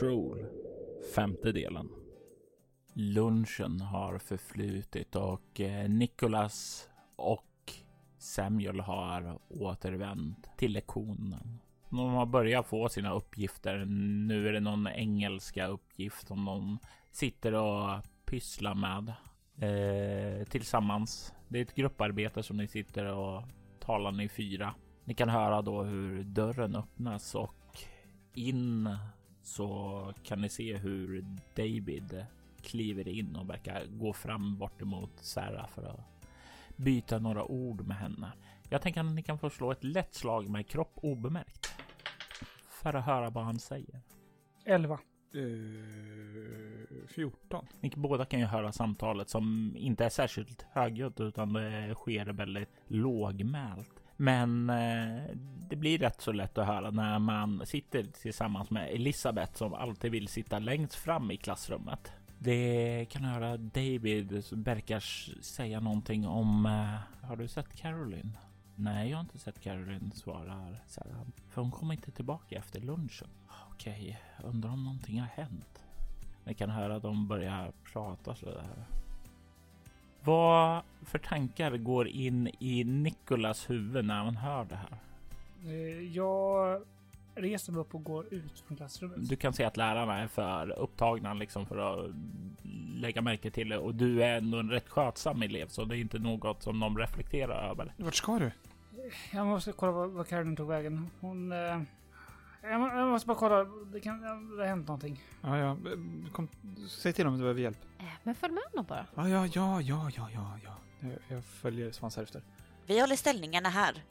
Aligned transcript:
Control 0.00 0.46
Femte 1.14 1.52
delen 1.52 1.88
Lunchen 2.94 3.80
har 3.80 4.18
förflutit 4.18 5.16
och 5.16 5.60
eh, 5.60 5.88
Nicholas 5.88 6.88
och 7.16 7.72
Samuel 8.18 8.80
har 8.80 9.38
återvänt 9.48 10.50
till 10.56 10.72
lektionen. 10.72 11.58
De 11.90 11.98
har 11.98 12.26
börjat 12.26 12.66
få 12.66 12.88
sina 12.88 13.12
uppgifter. 13.12 13.84
Nu 14.28 14.48
är 14.48 14.52
det 14.52 14.60
någon 14.60 14.86
engelska 14.86 15.66
uppgift 15.66 16.28
som 16.28 16.44
de 16.44 16.78
sitter 17.10 17.54
och 17.54 18.04
pysslar 18.24 18.74
med 18.74 19.08
eh, 19.68 20.44
tillsammans. 20.44 21.34
Det 21.48 21.58
är 21.58 21.62
ett 21.62 21.74
grupparbete 21.74 22.42
som 22.42 22.56
ni 22.56 22.68
sitter 22.68 23.04
och 23.04 23.42
talar 23.80 24.12
ni 24.12 24.28
fyra. 24.28 24.74
Ni 25.04 25.14
kan 25.14 25.28
höra 25.28 25.62
då 25.62 25.82
hur 25.82 26.24
dörren 26.24 26.76
öppnas 26.76 27.34
och 27.34 27.54
in 28.34 28.88
så 29.50 30.12
kan 30.22 30.40
ni 30.40 30.48
se 30.48 30.76
hur 30.76 31.24
David 31.54 32.26
kliver 32.62 33.08
in 33.08 33.36
och 33.36 33.50
verkar 33.50 33.86
gå 33.86 34.12
fram 34.12 34.58
bort 34.58 34.82
emot 34.82 35.10
Sarah 35.16 35.68
för 35.68 35.82
att 35.82 36.00
byta 36.76 37.18
några 37.18 37.44
ord 37.44 37.86
med 37.86 37.96
henne. 37.96 38.32
Jag 38.68 38.82
tänker 38.82 39.00
att 39.00 39.06
ni 39.06 39.22
kan 39.22 39.38
få 39.38 39.50
slå 39.50 39.72
ett 39.72 39.84
lätt 39.84 40.14
slag 40.14 40.48
med 40.48 40.66
kropp 40.66 40.92
obemärkt 40.94 41.70
för 42.68 42.94
att 42.94 43.04
höra 43.04 43.30
vad 43.30 43.44
han 43.44 43.58
säger. 43.58 44.00
11. 44.64 44.98
Eh, 45.34 45.40
14. 47.08 47.66
Ni 47.80 47.92
båda 47.96 48.24
kan 48.24 48.40
ju 48.40 48.46
höra 48.46 48.72
samtalet 48.72 49.28
som 49.28 49.74
inte 49.76 50.04
är 50.04 50.08
särskilt 50.08 50.66
högljutt 50.72 51.20
utan 51.20 51.52
det 51.52 51.94
sker 51.94 52.26
väldigt 52.26 52.82
lågmält. 52.86 53.99
Men 54.20 54.70
eh, 54.70 55.36
det 55.68 55.76
blir 55.76 55.98
rätt 55.98 56.20
så 56.20 56.32
lätt 56.32 56.58
att 56.58 56.66
höra 56.66 56.90
när 56.90 57.18
man 57.18 57.66
sitter 57.66 58.02
tillsammans 58.02 58.70
med 58.70 58.90
Elisabeth 58.90 59.54
som 59.54 59.74
alltid 59.74 60.12
vill 60.12 60.28
sitta 60.28 60.58
längst 60.58 60.94
fram 60.94 61.30
i 61.30 61.36
klassrummet. 61.36 62.12
Det 62.38 63.06
kan 63.10 63.24
höra 63.24 63.56
David 63.56 64.44
verkar 64.52 65.00
säga 65.42 65.80
någonting 65.80 66.26
om 66.26 66.66
eh, 66.66 67.26
Har 67.28 67.36
du 67.36 67.48
sett 67.48 67.76
Caroline? 67.76 68.38
Nej, 68.74 69.10
jag 69.10 69.16
har 69.16 69.22
inte 69.22 69.38
sett 69.38 69.60
Caroline, 69.60 70.12
svarar 70.14 70.82
Sarah. 70.86 71.22
För 71.48 71.62
hon 71.62 71.70
kommer 71.70 71.94
inte 71.94 72.10
tillbaka 72.10 72.58
efter 72.58 72.80
lunchen. 72.80 73.28
Okej, 73.72 74.20
undrar 74.44 74.70
om 74.70 74.84
någonting 74.84 75.20
har 75.20 75.28
hänt. 75.28 75.84
Ni 76.44 76.54
kan 76.54 76.70
höra 76.70 76.96
att 76.96 77.02
de 77.02 77.28
börjar 77.28 77.72
prata 77.92 78.34
sådär. 78.34 78.86
Vad 80.24 80.82
för 81.02 81.18
tankar 81.18 81.76
går 81.76 82.08
in 82.08 82.50
i 82.58 82.84
Nikolas 82.84 83.70
huvud 83.70 84.04
när 84.04 84.14
han 84.24 84.36
hör 84.36 84.64
det 84.64 84.76
här? 84.76 84.96
Eh, 85.64 86.02
Jag 86.16 86.82
reser 87.34 87.72
mig 87.72 87.80
upp 87.80 87.94
och 87.94 88.04
går 88.04 88.26
ut 88.34 88.60
från 88.66 88.76
klassrummet. 88.76 89.28
Du 89.28 89.36
kan 89.36 89.52
se 89.52 89.64
att 89.64 89.76
lärarna 89.76 90.18
är 90.18 90.26
för 90.26 90.70
upptagna 90.70 91.34
liksom 91.34 91.66
för 91.66 91.76
att 91.78 92.10
lägga 92.94 93.22
märke 93.22 93.50
till 93.50 93.68
det 93.68 93.78
och 93.78 93.94
du 93.94 94.22
är 94.22 94.36
ändå 94.38 94.58
en 94.58 94.70
rätt 94.70 94.88
skötsam 94.88 95.42
elev 95.42 95.68
så 95.68 95.84
det 95.84 95.96
är 95.96 96.00
inte 96.00 96.18
något 96.18 96.62
som 96.62 96.80
de 96.80 96.98
reflekterar 96.98 97.70
över. 97.70 97.92
Vart 97.96 98.14
ska 98.14 98.38
du? 98.38 98.50
Jag 99.32 99.46
måste 99.46 99.72
kolla 99.72 99.92
vad, 99.92 100.28
Caroline 100.28 100.56
tog 100.56 100.68
vägen. 100.68 101.10
Hon... 101.20 101.52
Eh, 101.52 101.80
jag, 102.62 102.80
må, 102.80 102.86
jag 102.88 103.08
måste 103.08 103.26
bara 103.26 103.38
kolla. 103.38 103.64
Det, 103.64 104.00
kan, 104.00 104.20
det 104.22 104.28
har 104.62 104.66
hänt 104.66 104.88
någonting. 104.88 105.22
Ja, 105.42 105.58
ja. 105.58 105.70
eh, 105.70 106.32
Kom, 106.32 106.48
säg 106.88 107.12
till 107.12 107.26
om 107.26 107.32
du 107.34 107.40
behöver 107.40 107.60
hjälp. 107.60 107.78
Eh, 107.98 108.04
Men 108.22 108.34
följ 108.34 108.52
med 108.54 108.62
honom 108.70 108.84
bara. 108.88 109.06
Ja, 109.14 109.28
ja, 109.28 109.46
ja, 109.46 109.80
ja, 109.80 110.10
ja, 110.16 110.28
ja, 110.34 110.58
ja. 110.64 110.76
Jag, 111.00 111.12
jag 111.36 111.44
följer 111.44 111.92
svansar 111.92 112.22
efter. 112.22 112.42
Vi 112.86 113.00
håller 113.00 113.16
ställningarna 113.16 113.68
här. 113.68 114.02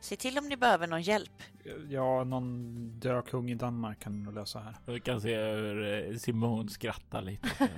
Se 0.00 0.16
till 0.16 0.38
om 0.38 0.48
ni 0.48 0.56
behöver 0.56 0.86
någon 0.86 1.02
hjälp. 1.02 1.42
Ja, 1.88 2.24
någon 2.24 2.90
dökung 3.00 3.50
i 3.50 3.54
Danmark 3.54 4.00
kan 4.00 4.22
nog 4.22 4.34
lösa 4.34 4.60
här. 4.60 4.76
Du 4.86 5.00
kan 5.00 5.20
se 5.20 5.36
hur 5.40 6.08
eh, 6.10 6.16
Simon 6.16 6.68
skrattar 6.68 7.22
lite. 7.22 7.48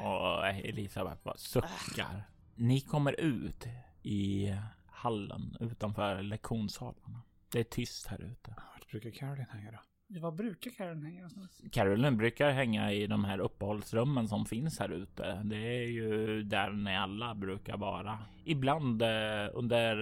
och 0.00 0.46
Elisabeth 0.48 1.22
bara 1.22 1.36
suckar. 1.36 2.22
Ni 2.54 2.80
kommer 2.80 3.20
ut 3.20 3.66
i 4.02 4.54
hallen 4.86 5.56
utanför 5.60 6.22
lektionssalarna. 6.22 7.20
Det 7.52 7.60
är 7.60 7.64
tyst 7.64 8.06
här 8.06 8.22
ute. 8.22 8.54
Brukar 8.90 9.10
Caroline 9.10 9.46
hänga 9.50 9.70
då? 9.70 9.78
Vad 10.20 10.34
brukar 10.34 10.70
Caroline 10.70 11.04
hänga 11.04 11.16
någonstans? 11.16 11.62
Caroline 11.72 12.16
brukar 12.16 12.50
hänga 12.50 12.92
i 12.92 13.06
de 13.06 13.24
här 13.24 13.38
uppehållsrummen 13.38 14.28
som 14.28 14.46
finns 14.46 14.78
här 14.78 14.88
ute. 14.88 15.42
Det 15.44 15.56
är 15.56 15.86
ju 15.86 16.42
där 16.42 16.70
ni 16.70 16.96
alla 16.96 17.34
brukar 17.34 17.76
vara. 17.76 18.18
Ibland 18.44 19.02
eh, 19.02 19.08
under 19.52 19.92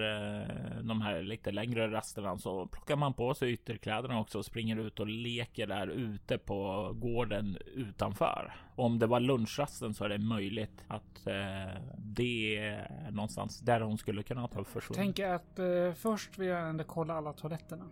eh, 0.41 0.83
de 0.83 1.01
här 1.01 1.21
lite 1.21 1.51
längre 1.51 1.91
rasterna 1.91 2.37
så 2.37 2.67
plockar 2.67 2.95
man 2.95 3.13
på 3.13 3.33
sig 3.33 3.51
ytterkläderna 3.53 4.19
också 4.19 4.37
och 4.37 4.45
springer 4.45 4.77
ut 4.77 4.99
och 4.99 5.07
leker 5.07 5.67
där 5.67 5.87
ute 5.87 6.37
på 6.37 6.91
gården 6.95 7.57
utanför. 7.75 8.53
Om 8.75 8.99
det 8.99 9.07
var 9.07 9.19
lunchrasten 9.19 9.93
så 9.93 10.03
är 10.03 10.09
det 10.09 10.17
möjligt 10.17 10.85
att 10.87 11.27
eh, 11.27 11.81
det 11.97 12.57
är 12.57 13.11
någonstans 13.11 13.59
där 13.59 13.81
hon 13.81 13.97
skulle 13.97 14.23
kunna 14.23 14.47
ta 14.47 14.63
försvunnit. 14.63 14.97
Tänker 14.97 15.29
att 15.29 15.59
först 15.97 16.37
vill 16.37 16.47
jag 16.47 16.69
ändå 16.69 16.83
kolla 16.83 17.13
alla 17.13 17.33
toaletterna. 17.33 17.85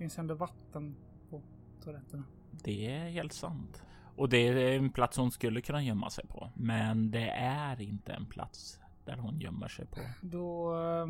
Finns 0.00 0.18
ändå 0.18 0.34
vatten 0.34 0.96
på 1.30 1.42
toaletterna. 1.84 2.24
Det 2.50 2.86
är 2.86 3.10
helt 3.10 3.32
sant. 3.32 3.82
Och 4.16 4.28
det 4.28 4.48
är 4.48 4.76
en 4.78 4.90
plats 4.90 5.16
hon 5.16 5.30
skulle 5.30 5.60
kunna 5.60 5.82
gömma 5.82 6.10
sig 6.10 6.26
på. 6.26 6.50
Men 6.54 7.10
det 7.10 7.30
är 7.30 7.80
inte 7.80 8.12
en 8.12 8.26
plats 8.26 8.80
där 9.04 9.16
hon 9.16 9.40
gömmer 9.40 9.68
sig 9.68 9.86
på. 9.86 10.00
Då 10.20 10.74
eh, 10.74 11.06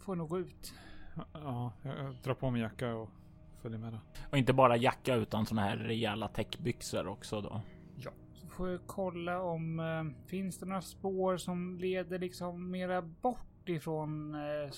får 0.00 0.12
jag 0.12 0.18
nog 0.18 0.28
gå 0.28 0.38
ut. 0.38 0.74
Ja, 1.32 1.72
jag, 1.82 2.14
drar 2.22 2.34
på 2.34 2.50
mig 2.50 2.60
jacka 2.60 2.94
och 2.94 3.10
följer 3.62 3.78
med 3.78 3.92
då. 3.92 3.98
Och 4.30 4.38
inte 4.38 4.52
bara 4.52 4.76
jacka 4.76 5.14
utan 5.14 5.46
såna 5.46 5.62
här 5.62 5.76
rejäla 5.76 6.28
täckbyxor 6.28 7.06
också 7.06 7.40
då. 7.40 7.60
Så 8.32 8.48
får 8.48 8.68
jag 8.68 8.80
kolla 8.86 9.42
om 9.42 9.80
eh, 9.80 10.26
finns 10.28 10.58
det 10.58 10.66
några 10.66 10.82
spår 10.82 11.36
som 11.36 11.76
leder 11.78 12.18
liksom 12.18 12.70
mera 12.70 13.02
bort 13.02 13.68
ifrån 13.68 14.34
eh, 14.34 14.70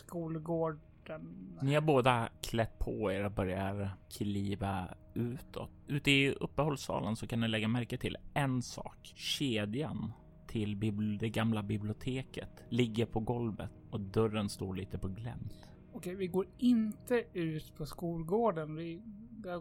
skolgården. 1.04 1.59
Ni 1.62 1.75
har 1.75 1.81
båda 1.81 2.28
klätt 2.42 2.78
på 2.78 3.12
er 3.12 3.25
och 3.25 3.32
börjar 3.32 3.91
kliva 4.10 4.88
utåt. 5.15 5.70
Ute 5.87 6.10
i 6.10 6.32
uppehållssalen 6.32 7.16
så 7.16 7.26
kan 7.26 7.41
ni 7.41 7.48
lägga 7.48 7.69
märke 7.69 7.97
till 7.97 8.16
en 8.34 8.62
sak. 8.62 9.12
Kedjan 9.14 10.12
till 10.47 10.81
det 11.20 11.28
gamla 11.28 11.62
biblioteket 11.62 12.50
ligger 12.69 13.06
på 13.06 13.20
golvet 13.20 13.70
och 13.91 14.00
dörren 14.00 14.48
står 14.48 14.75
lite 14.75 14.98
på 14.98 15.09
glänt. 15.09 15.69
Okej, 15.93 16.14
vi 16.14 16.26
går 16.26 16.47
inte 16.59 17.25
ut 17.32 17.76
på 17.76 17.87
skolgården. 17.87 18.76
Vi 18.76 19.02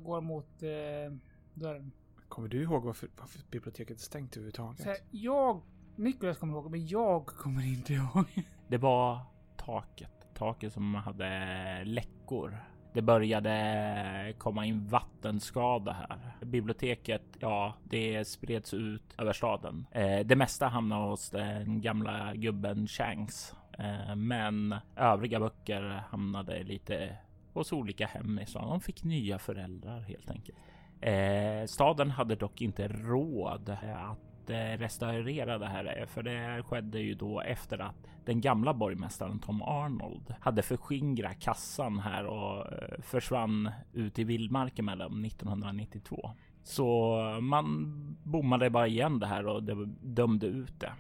går 0.03 0.21
mot 0.21 0.63
eh, 0.63 1.18
dörren. 1.53 1.91
Kommer 2.27 2.47
du 2.47 2.63
ihåg 2.63 2.83
varför, 2.83 3.09
varför 3.19 3.41
biblioteket 3.51 3.97
är 3.97 4.01
stängt 4.01 4.38
överhuvudtaget? 4.38 4.81
Så 4.81 4.89
här, 4.89 4.97
jag, 5.12 5.62
Niklas 5.95 6.38
kommer 6.38 6.53
ihåg, 6.53 6.71
men 6.71 6.88
jag 6.88 7.25
kommer 7.25 7.68
inte 7.68 7.94
ihåg. 7.94 8.25
Det 8.68 8.77
var 8.77 9.19
taket. 9.57 10.12
Taket 10.33 10.74
som 10.74 10.95
hade 10.95 11.83
läckor. 11.85 12.57
Det 12.94 13.01
började 13.01 14.33
komma 14.38 14.65
in 14.65 14.88
vattenskada 14.88 15.91
här. 15.91 16.45
Biblioteket, 16.45 17.24
ja, 17.39 17.74
det 17.83 18.27
spreds 18.27 18.74
ut 18.74 19.03
över 19.18 19.33
staden. 19.33 19.85
Eh, 19.91 20.19
det 20.19 20.35
mesta 20.35 20.68
hamnade 20.68 21.09
hos 21.09 21.30
den 21.30 21.81
gamla 21.81 22.33
gubben 22.35 22.88
Shanks. 22.88 23.56
Eh, 23.80 24.15
men 24.15 24.75
övriga 24.95 25.39
böcker 25.39 26.03
hamnade 26.09 26.63
lite 26.63 27.18
hos 27.53 27.74
olika 27.74 28.07
hem 28.07 28.39
i 28.39 28.45
stan. 28.45 28.69
De 28.69 28.81
fick 28.81 29.03
nya 29.03 29.39
föräldrar 29.39 30.01
helt 30.01 30.30
enkelt. 30.30 30.57
Eh, 31.01 31.65
staden 31.65 32.12
hade 32.12 32.35
dock 32.35 32.62
inte 32.62 32.88
råd 32.88 33.69
att 33.69 34.32
att 34.50 34.80
restaurera 34.80 35.57
det 35.57 35.68
här 35.68 35.86
är, 35.86 36.06
för 36.06 36.24
det 36.24 36.63
skedde 36.63 37.00
ju 37.00 37.13
då 37.13 37.42
efter 37.42 37.80
att 37.80 38.07
den 38.25 38.42
gamla 38.42 38.74
borgmästaren 38.74 39.40
Tom 39.40 39.62
Arnold 39.62 40.36
hade 40.40 40.62
förskingrat 40.62 41.40
kassan 41.40 42.00
här 42.00 42.25
och 42.25 42.72
eh, 42.72 43.01
försvann 43.01 43.72
ut 43.94 44.19
i 44.19 44.24
vildmarken 44.24 44.86
med 44.86 44.98
dem 44.98 45.25
1992. 45.25 46.31
Så 46.63 47.18
man 47.42 47.94
bommade 48.24 48.69
bara 48.69 48.88
igen 48.88 49.19
det 49.19 49.28
här 49.28 49.48
och 49.48 49.63
det 49.63 49.86
dömde 50.01 50.48
ut 50.48 50.80
det. 50.80 50.94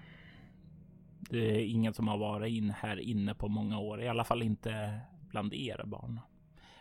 Det 1.19 1.55
är 1.55 1.65
ingen 1.65 1.93
som 1.93 2.07
har 2.07 2.17
varit 2.17 2.53
in 2.53 2.69
här 2.69 2.99
inne 2.99 3.33
på 3.33 3.47
många 3.47 3.79
år, 3.79 4.01
i 4.01 4.07
alla 4.07 4.23
fall 4.23 4.43
inte 4.43 4.99
bland 5.29 5.53
er 5.53 5.83
barn. 5.85 6.19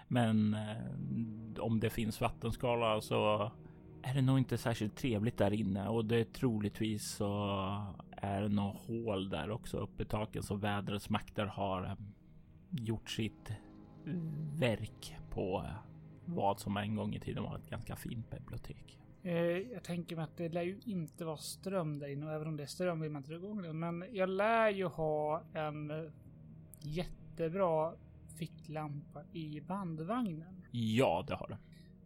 Men 0.08 0.54
eh, 0.54 1.60
om 1.60 1.80
det 1.80 1.90
finns 1.90 2.20
vattenskala 2.20 3.00
så 3.00 3.52
är 4.02 4.14
det 4.14 4.22
nog 4.22 4.38
inte 4.38 4.58
särskilt 4.58 4.96
trevligt 4.96 5.38
där 5.38 5.52
inne 5.52 5.88
och 5.88 6.04
det 6.04 6.16
är 6.16 6.24
troligtvis 6.24 7.10
så 7.10 7.56
är 8.10 8.42
det 8.42 8.48
något 8.48 8.76
hål 8.76 9.28
där 9.28 9.50
också 9.50 9.76
uppe 9.78 10.02
i 10.02 10.06
taket 10.06 10.44
så 10.44 10.54
vädrets 10.54 11.10
makter 11.10 11.46
har 11.46 11.96
gjort 12.70 13.10
sitt 13.10 13.52
verk 14.58 15.16
på 15.30 15.66
vad 16.24 16.60
som 16.60 16.76
en 16.76 16.96
gång 16.96 17.14
i 17.14 17.20
tiden 17.20 17.42
var 17.42 17.56
ett 17.56 17.70
ganska 17.70 17.96
fint 17.96 18.30
bibliotek. 18.30 18.98
Eh, 19.22 19.32
jag 19.72 19.84
tänker 19.84 20.16
mig 20.16 20.22
att 20.22 20.36
det 20.36 20.48
lär 20.48 20.62
ju 20.62 20.80
inte 20.84 21.24
vara 21.24 21.36
ström 21.36 21.98
där 21.98 22.08
inne 22.08 22.26
och 22.26 22.32
även 22.32 22.48
om 22.48 22.56
det 22.56 22.62
är 22.62 22.66
ström 22.66 23.00
vill 23.00 23.10
man 23.10 23.20
inte 23.20 23.30
dra 23.30 23.38
igång 23.38 23.62
den. 23.62 23.78
Men 23.78 24.04
jag 24.12 24.28
lär 24.28 24.70
ju 24.70 24.86
ha 24.86 25.42
en 25.54 26.12
jättebra 26.80 27.94
ficklampa 28.38 29.22
i 29.32 29.60
bandvagnen. 29.60 30.62
Ja, 30.70 31.24
det 31.28 31.34
har 31.34 31.48
du. 31.48 31.56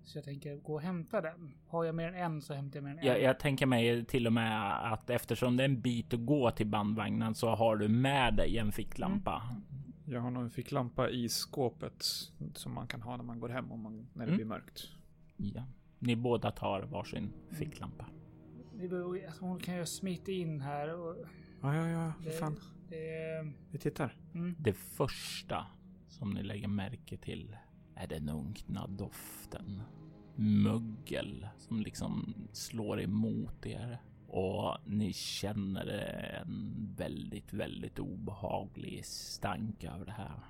Så 0.06 0.18
jag 0.18 0.24
tänker 0.24 0.56
gå 0.56 0.74
och 0.74 0.80
hämta 0.80 1.20
den. 1.20 1.54
Har 1.66 1.84
jag 1.84 1.94
mer 1.94 2.08
än 2.08 2.14
en 2.14 2.42
så 2.42 2.54
hämtar 2.54 2.76
jag 2.76 2.84
mer 2.84 2.90
än 2.90 2.98
en. 2.98 3.06
Jag, 3.06 3.22
jag 3.22 3.38
tänker 3.40 3.66
mig 3.66 4.04
till 4.04 4.26
och 4.26 4.32
med 4.32 4.78
att 4.92 5.10
eftersom 5.10 5.56
det 5.56 5.62
är 5.62 5.68
en 5.68 5.80
bit 5.80 6.14
att 6.14 6.26
gå 6.26 6.50
till 6.50 6.66
bandvagnen 6.66 7.34
så 7.34 7.48
har 7.54 7.76
du 7.76 7.88
med 7.88 8.34
dig 8.36 8.58
en 8.58 8.72
ficklampa. 8.72 9.42
Jag 10.04 10.20
har 10.20 10.30
nog 10.30 10.42
en 10.42 10.50
ficklampa 10.50 11.10
i 11.10 11.28
skåpet 11.28 12.02
som 12.54 12.74
man 12.74 12.86
kan 12.86 13.02
ha 13.02 13.16
när 13.16 13.24
man 13.24 13.40
går 13.40 13.48
hem 13.48 13.72
om 13.72 13.80
man, 13.82 14.06
när 14.12 14.24
det 14.26 14.32
Mm. 14.32 14.36
blir 14.36 14.46
mörkt. 14.46 14.88
Ja. 15.36 15.62
Ni 15.98 16.16
båda 16.16 16.50
tar 16.50 16.82
varsin 16.82 17.32
ficklampa. 17.50 18.06
Det 18.74 18.88
beror, 18.88 19.26
alltså, 19.26 19.44
hon 19.44 19.60
kan 19.60 19.76
ju 19.76 19.86
smita 19.86 20.30
in 20.32 20.60
här 20.60 20.94
och... 21.00 21.16
Ja, 21.62 21.74
ja, 21.76 21.88
ja, 21.88 22.12
för 22.22 22.30
Det- 22.30 22.36
fan. 22.38 22.60
Det, 22.88 23.52
Vi 23.70 23.78
tittar. 23.78 24.16
mm. 24.34 24.54
Det 24.58 24.72
första 24.72 25.66
som 26.08 26.30
ni 26.30 26.42
lägger 26.42 26.68
märke 26.68 27.16
till 27.16 27.56
är 27.96 28.06
den 28.06 28.28
unkna 28.28 28.86
doften. 28.86 29.82
Mögel 30.34 31.48
som 31.58 31.80
liksom 31.80 32.34
slår 32.52 33.00
emot 33.00 33.66
er 33.66 33.98
och 34.28 34.76
ni 34.84 35.12
känner 35.12 35.86
en 36.42 36.94
väldigt, 36.96 37.52
väldigt 37.52 37.98
obehaglig 37.98 39.06
stank 39.06 39.84
över 39.84 40.04
det 40.04 40.12
här. 40.12 40.40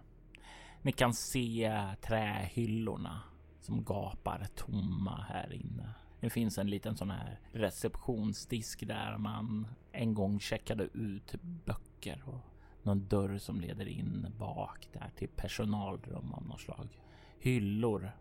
Ni 0.83 0.93
kan 0.93 1.15
se 1.15 1.83
trähyllorna 2.03 3.23
som 3.61 3.85
gapar 3.85 4.47
tomma 4.55 5.27
här 5.29 5.53
inne. 5.53 5.95
Det 6.21 6.31
finns 6.31 6.59
en 6.59 6.71
liten 6.71 6.97
sån 6.97 7.11
här 7.11 7.41
receptionsdisk 7.53 8.87
där 8.87 9.19
man 9.19 9.67
en 9.93 10.15
gång 10.15 10.41
checkade 10.41 10.85
ut 10.85 11.35
böcker 11.43 12.23
och 12.27 12.41
någon 12.83 13.09
dörr 13.09 13.39
som 13.39 13.61
leder 13.61 13.89
in 13.89 14.27
bak 14.39 14.89
där 14.93 15.11
till 15.17 15.29
personalrum 15.29 16.33
av 16.33 16.47
något 16.47 16.61
slag. 16.61 16.89
Hyllor 17.39 18.13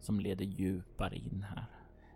som 0.00 0.20
leder 0.20 0.44
djupare 0.44 1.16
in 1.16 1.46
här. 1.48 1.66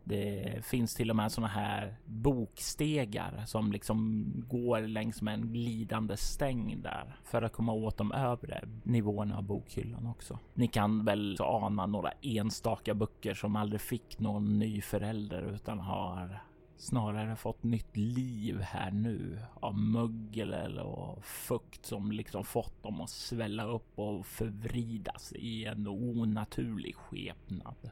Det 0.05 0.65
finns 0.65 0.95
till 0.95 1.11
och 1.11 1.17
med 1.17 1.33
såna 1.33 1.47
här 1.47 1.97
bokstegar 2.05 3.43
som 3.47 3.73
liksom 3.73 4.25
går 4.49 4.81
längs 4.81 5.23
med 5.23 5.35
en 5.35 5.53
glidande 5.53 6.17
stäng 6.17 6.83
där 6.83 7.17
för 7.25 7.43
att 7.43 7.53
komma 7.53 7.73
åt 7.73 7.97
de 7.97 8.13
övre 8.13 8.69
nivåerna 8.83 9.37
av 9.37 9.43
bokhyllan 9.43 10.07
också. 10.07 10.39
Ni 10.55 10.69
kan 10.69 11.05
väl 11.05 11.37
ana 11.41 11.87
några 11.87 12.11
enstaka 12.23 12.95
böcker 12.95 13.35
som 13.35 13.57
aldrig 13.57 13.81
fick 13.81 14.19
någon 14.19 14.59
ny 14.59 14.81
förälder 14.81 15.43
utan 15.55 15.79
har 15.79 16.41
snarare 16.77 17.37
fått 17.37 17.63
nytt 17.63 17.97
liv 17.97 18.61
här 18.61 18.91
nu 18.91 19.39
av 19.55 19.79
mögel 19.79 20.53
eller 20.55 21.21
fukt 21.23 21.87
som 21.87 22.13
liksom 22.13 22.45
fått 22.45 22.83
dem 22.83 23.01
att 23.01 23.11
svälla 23.11 23.65
upp 23.65 23.99
och 23.99 24.27
förvridas 24.27 25.33
i 25.33 25.65
en 25.65 25.87
onaturlig 25.89 26.95
skepnad. 26.95 27.91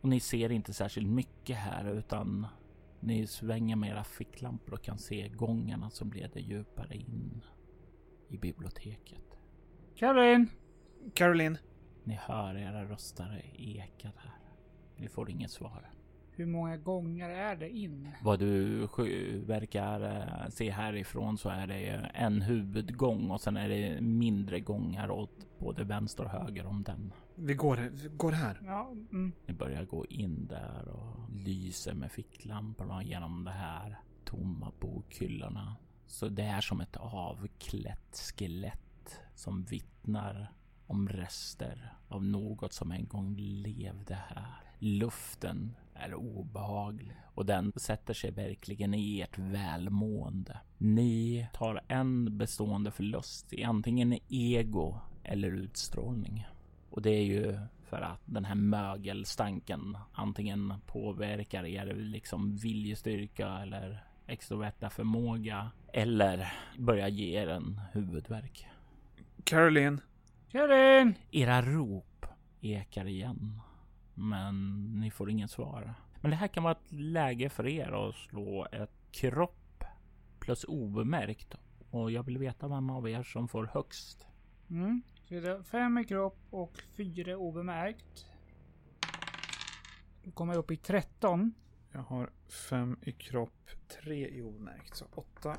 Och 0.00 0.08
ni 0.08 0.20
ser 0.20 0.52
inte 0.52 0.72
särskilt 0.72 1.08
mycket 1.08 1.56
här 1.56 1.84
utan 1.84 2.46
ni 3.00 3.26
svänger 3.26 3.76
med 3.76 3.90
era 3.90 4.04
ficklampor 4.04 4.74
och 4.74 4.82
kan 4.82 4.98
se 4.98 5.28
gångarna 5.28 5.90
som 5.90 6.12
leder 6.12 6.40
djupare 6.40 6.96
in 6.96 7.40
i 8.28 8.38
biblioteket. 8.38 9.38
Karin! 9.96 10.48
Caroline. 11.14 11.58
Ni 12.04 12.14
hör 12.14 12.56
era 12.56 12.84
röster 12.84 13.50
eka 13.58 14.08
där. 14.08 14.34
Ni 14.96 15.08
får 15.08 15.30
inget 15.30 15.50
svar. 15.50 15.90
Hur 16.36 16.46
många 16.46 16.76
gånger 16.76 17.28
är 17.30 17.56
det 17.56 17.70
in? 17.70 18.08
Vad 18.22 18.38
du 18.38 18.86
verkar 19.46 20.00
eh, 20.00 20.48
se 20.50 20.70
härifrån 20.70 21.38
så 21.38 21.48
är 21.48 21.66
det 21.66 22.10
en 22.14 22.42
huvudgång 22.42 23.30
och 23.30 23.40
sen 23.40 23.56
är 23.56 23.68
det 23.68 24.00
mindre 24.00 24.60
gångar 24.60 25.10
åt 25.10 25.46
både 25.58 25.84
vänster 25.84 26.24
och 26.24 26.30
höger 26.30 26.66
om 26.66 26.82
den. 26.82 27.12
Vi 27.34 27.54
går, 27.54 27.76
vi 27.76 28.08
går 28.08 28.32
här. 28.32 28.60
Ja, 28.64 28.90
mm. 29.12 29.32
Ni 29.46 29.54
börjar 29.54 29.84
gå 29.84 30.06
in 30.06 30.46
där 30.46 30.88
och 30.88 31.30
lyser 31.30 31.94
med 31.94 32.12
ficklamporna 32.12 33.02
genom 33.02 33.44
det 33.44 33.50
här 33.50 33.98
tomma 34.24 34.72
bokhyllorna. 34.80 35.76
Så 36.06 36.28
det 36.28 36.42
är 36.42 36.60
som 36.60 36.80
ett 36.80 36.96
avklätt 36.96 38.32
skelett 38.36 39.20
som 39.34 39.64
vittnar 39.64 40.52
om 40.86 41.08
rester 41.08 41.92
av 42.08 42.24
något 42.24 42.72
som 42.72 42.92
en 42.92 43.06
gång 43.06 43.36
levde 43.36 44.14
här. 44.14 44.46
Luften 44.78 45.76
är 45.94 46.14
obehaglig 46.14 47.16
och 47.34 47.46
den 47.46 47.72
sätter 47.76 48.14
sig 48.14 48.30
verkligen 48.30 48.94
i 48.94 49.20
ert 49.20 49.38
välmående. 49.38 50.60
Ni 50.78 51.46
tar 51.52 51.80
en 51.88 52.38
bestående 52.38 52.90
förlust 52.90 53.52
i 53.52 53.64
antingen 53.64 54.18
ego 54.28 55.00
eller 55.22 55.48
utstrålning. 55.48 56.46
Och 56.90 57.02
det 57.02 57.10
är 57.10 57.24
ju 57.24 57.58
för 57.88 58.00
att 58.00 58.20
den 58.24 58.44
här 58.44 58.54
mögelstanken 58.54 59.98
antingen 60.12 60.74
påverkar 60.86 61.64
er 61.64 61.94
liksom 61.94 62.56
viljestyrka 62.56 63.48
eller 63.48 64.04
extroverta 64.26 64.90
förmåga 64.90 65.70
eller 65.92 66.52
börjar 66.78 67.08
ge 67.08 67.42
er 67.42 67.48
en 67.48 67.80
huvudvärk. 67.92 68.66
Caroline. 69.44 70.00
Karin! 70.56 71.14
Era 71.30 71.62
rop 71.62 72.26
ekar 72.60 73.06
igen, 73.06 73.60
men 74.14 74.84
ni 75.00 75.10
får 75.10 75.30
inget 75.30 75.50
svar. 75.50 75.94
Men 76.20 76.30
det 76.30 76.36
här 76.36 76.48
kan 76.48 76.62
vara 76.62 76.72
ett 76.72 76.92
läge 76.92 77.48
för 77.48 77.66
er 77.66 78.08
att 78.08 78.14
slå 78.14 78.66
ett 78.72 78.90
kropp 79.10 79.84
plus 80.38 80.64
obemärkt 80.64 81.54
och 81.90 82.10
jag 82.10 82.22
vill 82.22 82.38
veta 82.38 82.68
vem 82.68 82.90
av 82.90 83.08
er 83.08 83.22
som 83.22 83.48
får 83.48 83.70
högst. 83.72 84.26
Mm. 84.70 85.02
Så 85.28 85.34
är 85.34 85.40
det 85.40 85.64
fem 85.64 85.98
i 85.98 86.04
kropp 86.04 86.38
och 86.50 86.82
fyra 86.96 87.36
obemärkt. 87.36 88.26
Då 90.24 90.30
kommer 90.30 90.52
jag 90.54 90.60
upp 90.60 90.70
i 90.70 90.76
13. 90.76 91.54
Jag 91.92 92.02
har 92.02 92.30
fem 92.68 92.98
i 93.02 93.12
kropp, 93.12 93.70
tre 94.02 94.28
i 94.28 94.42
obemärkt. 94.42 94.96
Så 94.96 95.06
åtta. 95.14 95.56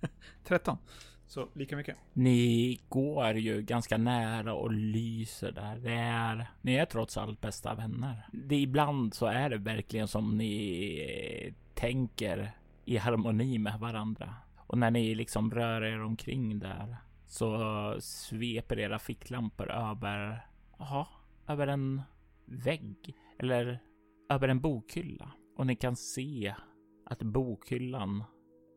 13. 0.44 0.78
Så 1.32 1.48
lika 1.52 1.76
mycket. 1.76 1.96
Ni 2.12 2.80
går 2.88 3.34
ju 3.34 3.62
ganska 3.62 3.98
nära 3.98 4.54
och 4.54 4.72
lyser 4.72 5.52
där. 5.52 5.76
Det 5.76 5.92
är, 5.94 6.50
ni 6.62 6.74
är 6.74 6.84
trots 6.84 7.16
allt 7.16 7.40
bästa 7.40 7.74
vänner. 7.74 8.26
Det, 8.32 8.56
ibland 8.56 9.14
så 9.14 9.26
är 9.26 9.50
det 9.50 9.58
verkligen 9.58 10.08
som 10.08 10.38
ni 10.38 11.54
tänker 11.74 12.52
i 12.84 12.96
harmoni 12.96 13.58
med 13.58 13.80
varandra. 13.80 14.34
Och 14.56 14.78
när 14.78 14.90
ni 14.90 15.14
liksom 15.14 15.50
rör 15.50 15.84
er 15.84 16.02
omkring 16.02 16.58
där 16.58 16.96
så 17.26 17.96
sveper 18.00 18.78
era 18.78 18.98
ficklampor 18.98 19.70
över, 19.70 20.46
aha, 20.78 21.08
över 21.48 21.66
en 21.66 22.02
vägg 22.44 23.14
eller 23.38 23.78
över 24.28 24.48
en 24.48 24.60
bokhylla. 24.60 25.32
Och 25.56 25.66
ni 25.66 25.76
kan 25.76 25.96
se 25.96 26.54
att 27.06 27.22
bokhyllan, 27.22 28.24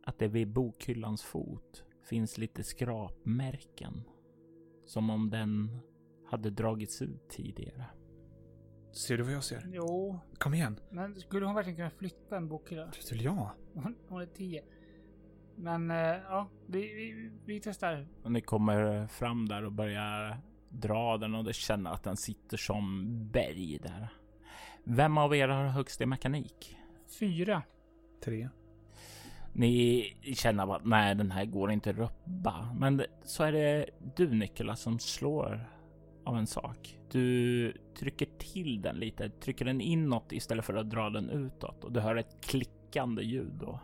att 0.06 0.20
det 0.20 0.26
är 0.26 0.30
vid 0.30 0.54
bokhyllans 0.54 1.24
fot 1.24 1.85
finns 2.10 2.38
lite 2.38 2.64
skrapmärken. 2.64 4.04
Som 4.86 5.10
om 5.10 5.30
den 5.30 5.80
hade 6.26 6.50
dragits 6.50 7.02
ut 7.02 7.30
tidigare. 7.30 7.86
Ser 8.92 9.18
du 9.18 9.24
vad 9.24 9.34
jag 9.34 9.44
ser? 9.44 9.64
Jo, 9.74 10.20
Kom 10.38 10.54
igen. 10.54 10.80
men 10.92 11.16
skulle 11.16 11.46
hon 11.46 11.56
verkligen 11.56 11.78
kunna 11.78 11.90
flytta 11.90 12.38
en 12.38 12.48
bokhylla? 12.48 12.92
Till 12.92 13.22
ja. 13.24 13.52
Hon, 13.74 13.96
hon 14.10 14.22
är 14.22 14.26
10. 14.26 14.64
Men 15.56 15.92
eh, 15.92 15.98
ja, 15.98 16.50
vi, 16.68 16.80
vi, 16.94 17.32
vi 17.46 17.60
testar. 17.62 18.08
Och 18.24 18.32
ni 18.32 18.42
kommer 18.42 19.08
fram 19.08 19.48
där 19.48 19.66
och 19.66 19.72
börjar 19.72 20.38
dra 20.70 21.18
den 21.18 21.36
och 21.36 21.44
det 21.44 21.54
känner 21.54 21.92
att 21.92 22.04
den 22.04 22.18
sitter 22.18 22.58
som 22.58 23.06
berg 23.32 23.80
där. 23.82 24.10
Vem 24.84 25.18
av 25.18 25.36
er 25.36 25.48
har 25.48 25.66
högst 25.68 26.02
i 26.02 26.06
mekanik? 26.06 26.78
Fyra. 27.20 27.64
Tre. 28.24 28.50
Ni 29.58 30.04
känner 30.36 30.76
att 30.76 30.86
nej, 30.86 31.16
den 31.16 31.32
här 31.32 31.46
går 31.46 31.72
inte 31.72 31.90
att 31.90 31.96
rubba. 31.96 32.74
Men 32.74 33.02
så 33.24 33.44
är 33.44 33.52
det 33.52 33.86
du 34.16 34.34
Nikola 34.34 34.76
som 34.76 35.00
slår 35.00 35.70
av 36.26 36.38
en 36.38 36.48
sak. 36.48 37.00
Du 37.12 37.74
trycker 38.00 38.28
till 38.38 38.82
den 38.82 38.96
lite, 38.96 39.30
trycker 39.30 39.66
den 39.66 39.82
inåt 39.82 40.32
istället 40.32 40.66
för 40.66 40.74
att 40.74 40.90
dra 40.90 41.10
den 41.10 41.30
utåt 41.30 41.84
och 41.84 41.92
du 41.92 42.00
hör 42.00 42.16
ett 42.16 42.38
klickande 42.42 43.24
ljud 43.24 43.54
då. 43.60 43.80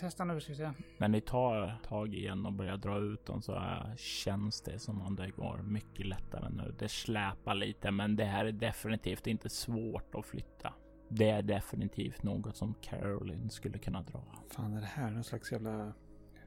Testa 0.00 0.24
nu 0.24 0.40
ska 0.40 0.52
vi 0.52 0.58
se. 0.58 0.70
När 0.98 1.08
ni 1.08 1.20
tar 1.20 1.78
tag 1.88 2.14
igen 2.14 2.46
och 2.46 2.52
börjar 2.52 2.76
dra 2.76 2.98
ut 2.98 3.26
den 3.26 3.42
så 3.42 3.62
känns 3.96 4.62
det 4.62 4.78
som 4.78 5.00
om 5.02 5.16
det 5.16 5.30
går 5.30 5.62
mycket 5.62 6.06
lättare 6.06 6.50
nu. 6.50 6.74
Det 6.78 6.88
släpar 6.88 7.54
lite, 7.54 7.90
men 7.90 8.16
det 8.16 8.24
här 8.24 8.44
är 8.44 8.52
definitivt 8.52 9.26
inte 9.26 9.48
svårt 9.48 10.14
att 10.14 10.26
flytta. 10.26 10.74
Det 11.12 11.30
är 11.30 11.42
definitivt 11.42 12.22
något 12.22 12.56
som 12.56 12.74
Caroline 12.80 13.50
skulle 13.50 13.78
kunna 13.78 14.02
dra. 14.02 14.24
Fan 14.48 14.72
är 14.76 14.80
det 14.80 14.86
här? 14.86 15.10
Någon 15.10 15.24
slags 15.24 15.52
jävla 15.52 15.92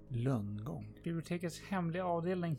lönngång? 0.08 1.00
Bibliotekets 1.04 1.62
hemliga 1.62 2.06
avdelning. 2.06 2.58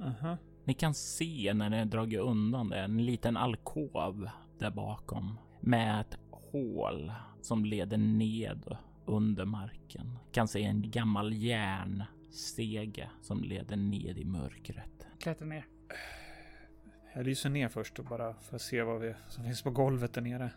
Aha. 0.00 0.36
Ni 0.64 0.74
kan 0.74 0.94
se 0.94 1.54
när 1.54 1.70
ni 1.70 1.84
dragit 1.84 2.20
undan 2.20 2.68
det, 2.68 2.78
en 2.78 3.04
liten 3.04 3.36
alkov 3.36 4.28
där 4.58 4.70
bakom 4.70 5.38
med 5.60 6.00
ett 6.00 6.18
hål 6.30 7.12
som 7.40 7.64
leder 7.64 7.96
ned 7.96 8.76
under 9.04 9.44
marken. 9.44 10.18
Kan 10.32 10.48
se 10.48 10.62
en 10.62 10.90
gammal 10.90 11.32
järnstege 11.32 13.10
som 13.20 13.42
leder 13.42 13.76
ned 13.76 14.18
i 14.18 14.24
mörkret. 14.24 15.06
Klättra 15.20 15.46
ner. 15.46 15.66
Jag 17.14 17.26
lyser 17.26 17.50
ner 17.50 17.68
först 17.68 17.98
och 17.98 18.04
bara 18.04 18.34
för 18.34 18.56
att 18.56 18.62
se 18.62 18.82
vad 18.82 19.00
vi, 19.00 19.14
som 19.28 19.44
finns 19.44 19.62
på 19.62 19.70
golvet 19.70 20.12
där 20.12 20.22
nere. 20.22 20.50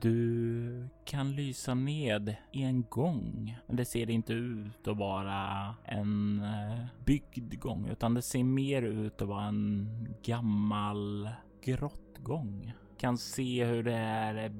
Du 0.00 0.88
kan 1.04 1.32
lysa 1.32 1.74
ned 1.74 2.36
i 2.52 2.62
en 2.62 2.84
gång, 2.88 3.56
men 3.66 3.76
det 3.76 3.84
ser 3.84 4.10
inte 4.10 4.32
ut 4.32 4.88
att 4.88 4.96
vara 4.96 5.74
en 5.84 6.42
eh, 6.42 6.86
byggd 7.04 7.60
gång, 7.60 7.88
utan 7.88 8.14
det 8.14 8.22
ser 8.22 8.44
mer 8.44 8.82
ut 8.82 9.22
att 9.22 9.28
vara 9.28 9.44
en 9.44 9.88
gammal 10.22 11.28
grottgång. 11.64 12.72
Kan 12.98 13.18
se 13.18 13.64
hur 13.64 13.82
det 13.82 13.96
är 13.96 14.44
eh, 14.44 14.52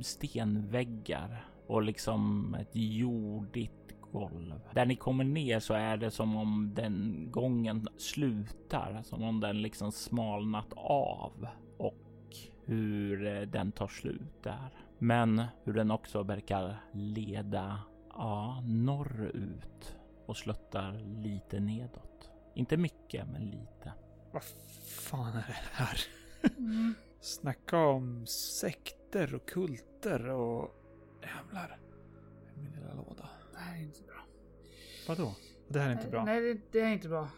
stenväggar 0.00 1.44
och 1.66 1.82
liksom 1.82 2.54
ett 2.60 2.70
jordigt 2.72 3.94
golv. 4.12 4.60
Där 4.74 4.86
ni 4.86 4.96
kommer 4.96 5.24
ner 5.24 5.60
så 5.60 5.74
är 5.74 5.96
det 5.96 6.10
som 6.10 6.36
om 6.36 6.72
den 6.74 7.26
gången 7.30 7.88
slutar, 7.96 9.02
som 9.02 9.22
om 9.22 9.40
den 9.40 9.62
liksom 9.62 9.92
smalnat 9.92 10.72
av 10.76 11.46
hur 12.68 13.26
eh, 13.26 13.40
den 13.40 13.72
tar 13.72 13.88
slut 13.88 14.42
där. 14.42 14.68
Men 14.98 15.42
hur 15.64 15.72
den 15.72 15.90
också 15.90 16.22
verkar 16.22 16.76
leda 16.92 17.80
ja, 18.10 18.62
norrut 18.66 19.96
och 20.26 20.36
sluttar 20.36 20.92
lite 21.22 21.60
nedåt. 21.60 22.30
Inte 22.54 22.76
mycket, 22.76 23.28
men 23.28 23.42
lite. 23.42 23.92
Vad 24.32 24.42
fan 24.84 25.32
är 25.36 25.46
det 25.46 25.68
här? 25.72 26.00
Mm. 26.58 26.94
Snacka 27.20 27.78
om 27.78 28.26
sekter 28.26 29.34
och 29.34 29.48
kulter 29.48 30.28
och... 30.28 30.74
Jävlar. 31.22 31.78
Min 32.54 32.72
lilla 32.72 32.94
låda. 32.94 33.28
Det 33.52 33.58
här 33.58 33.76
är 33.76 33.82
inte 33.82 34.02
bra. 34.02 34.24
Vadå? 35.08 35.34
Det 35.68 35.80
här 35.80 35.88
är 35.88 35.92
inte 35.92 36.08
bra. 36.08 36.24
Nej, 36.24 36.40
det, 36.40 36.60
det 36.72 36.80
är 36.80 36.92
inte 36.92 37.08
bra. 37.08 37.28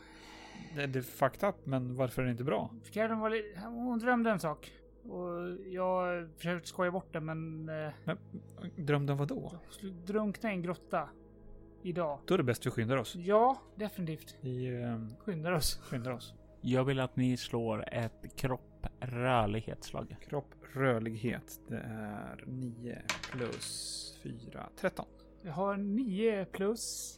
Det, 0.74 0.86
det 0.86 0.98
är 0.98 1.02
fucked 1.02 1.48
up, 1.48 1.66
men 1.66 1.96
varför 1.96 2.22
är 2.22 2.26
det 2.26 2.32
inte 2.32 2.44
bra? 2.44 2.70
Caroline 2.92 3.20
var 3.20 3.30
li- 3.30 3.56
hon 3.64 3.98
drömde 3.98 4.30
en 4.30 4.40
sak. 4.40 4.72
Och 5.08 5.56
jag 5.66 6.28
försökte 6.36 6.68
skoja 6.68 6.90
bort 6.90 7.12
det, 7.12 7.20
men... 7.20 7.68
Eh, 7.68 8.14
Drömde 8.76 9.12
om 9.12 9.18
vad 9.18 9.28
då? 9.28 9.52
drunkna 10.06 10.50
i 10.50 10.54
en 10.54 10.62
grotta. 10.62 11.08
Idag. 11.82 12.18
Då 12.26 12.34
är 12.34 12.38
det 12.38 12.44
bäst 12.44 12.66
vi 12.66 12.70
skyndar 12.70 12.96
oss. 12.96 13.14
Ja, 13.16 13.56
definitivt. 13.76 14.36
Vi 14.40 14.82
eh, 14.82 14.98
Skyndar 15.18 15.52
oss. 15.52 15.78
skyndar 15.82 16.10
oss. 16.10 16.34
Jag 16.60 16.84
vill 16.84 17.00
att 17.00 17.16
ni 17.16 17.36
slår 17.36 17.88
ett 17.94 18.36
kropp 18.36 18.86
rörlighetsslag. 19.00 20.16
Kropp, 20.28 20.54
rörlighet. 20.74 21.60
Det 21.68 21.76
är 21.78 22.44
9 22.46 23.02
plus 23.32 24.18
4, 24.22 24.68
13. 24.76 25.06
Jag 25.42 25.52
har 25.52 25.76
9 25.76 26.44
plus 26.44 27.16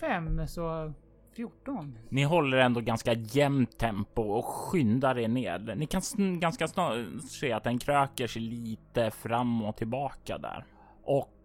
5, 0.00 0.46
så 0.48 0.92
14. 1.34 1.98
Ni 2.08 2.22
håller 2.24 2.58
ändå 2.58 2.80
ganska 2.80 3.12
jämnt 3.12 3.78
tempo 3.78 4.22
och 4.22 4.44
skyndar 4.44 5.18
er 5.18 5.28
ned. 5.28 5.72
Ni 5.78 5.86
kan 5.86 6.02
ganska 6.40 6.68
snart 6.68 6.98
se 7.28 7.52
att 7.52 7.64
den 7.64 7.78
kröker 7.78 8.26
sig 8.26 8.42
lite 8.42 9.10
fram 9.10 9.62
och 9.62 9.76
tillbaka 9.76 10.38
där. 10.38 10.64
Och 11.02 11.38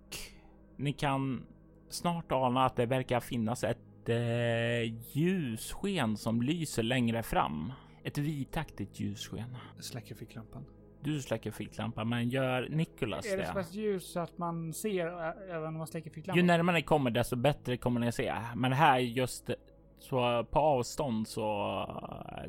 ni 0.77 0.93
kan 0.93 1.45
snart 1.89 2.31
ana 2.31 2.65
att 2.65 2.75
det 2.75 2.85
verkar 2.85 3.19
finnas 3.19 3.63
ett 3.63 4.09
eh, 4.09 4.93
ljussken 5.11 6.17
som 6.17 6.41
lyser 6.41 6.83
längre 6.83 7.23
fram. 7.23 7.73
Ett 8.03 8.17
vitaktigt 8.17 8.99
ljussken. 8.99 9.57
Släcker 9.79 10.15
ficklampan. 10.15 10.65
Du 11.03 11.21
släcker 11.21 11.51
ficklampan, 11.51 12.09
men 12.09 12.29
gör 12.29 12.67
Nicholas 12.69 13.25
Är 13.25 13.37
det 13.37 13.43
så 13.45 13.49
det? 13.53 13.59
pass 13.63 13.73
ljus 13.73 14.11
så 14.11 14.19
att 14.19 14.37
man 14.37 14.73
ser 14.73 15.07
ä- 15.07 15.33
även 15.51 15.67
om 15.67 15.77
man 15.77 15.87
släcker 15.87 16.09
Ju 16.09 16.13
ficklampan? 16.13 16.45
närmare 16.47 16.75
ni 16.75 16.81
kommer 16.81 17.11
desto 17.11 17.35
bättre 17.35 17.77
kommer 17.77 17.99
ni 17.99 18.11
se. 18.11 18.33
Men 18.55 18.73
här 18.73 18.99
just 18.99 19.49
så 19.99 20.43
på 20.43 20.59
avstånd 20.59 21.27
så 21.27 21.85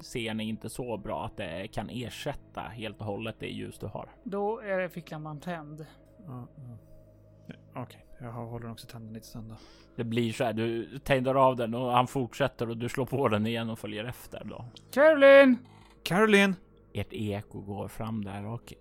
ser 0.00 0.34
ni 0.34 0.48
inte 0.48 0.68
så 0.68 0.96
bra 0.96 1.24
att 1.24 1.36
det 1.36 1.68
kan 1.68 1.90
ersätta 1.90 2.60
helt 2.60 3.00
och 3.00 3.06
hållet 3.06 3.36
det 3.38 3.46
ljus 3.46 3.78
du 3.78 3.86
har. 3.86 4.08
Då 4.22 4.60
är 4.60 4.88
ficklampan 4.88 5.40
tänd. 5.40 5.86
Ja, 6.26 6.46
Okej, 7.74 8.06
jag 8.20 8.32
håller 8.32 8.70
också 8.70 8.86
tänderna 8.86 9.14
lite 9.14 9.26
stund 9.26 9.48
då. 9.48 9.56
Det 9.96 10.04
blir 10.04 10.32
så 10.32 10.44
här, 10.44 10.52
du 10.52 10.98
tänder 10.98 11.34
av 11.34 11.56
den 11.56 11.74
och 11.74 11.92
han 11.92 12.06
fortsätter 12.06 12.70
och 12.70 12.76
du 12.76 12.88
slår 12.88 13.06
på 13.06 13.28
den 13.28 13.46
igen 13.46 13.70
och 13.70 13.78
följer 13.78 14.04
efter 14.04 14.44
då. 14.44 14.64
Caroline! 14.90 15.56
Caroline! 16.02 16.54
Ert 16.92 17.12
eko 17.12 17.60
går 17.60 17.88
fram 17.88 18.24
där 18.24 18.46
och 18.46 18.74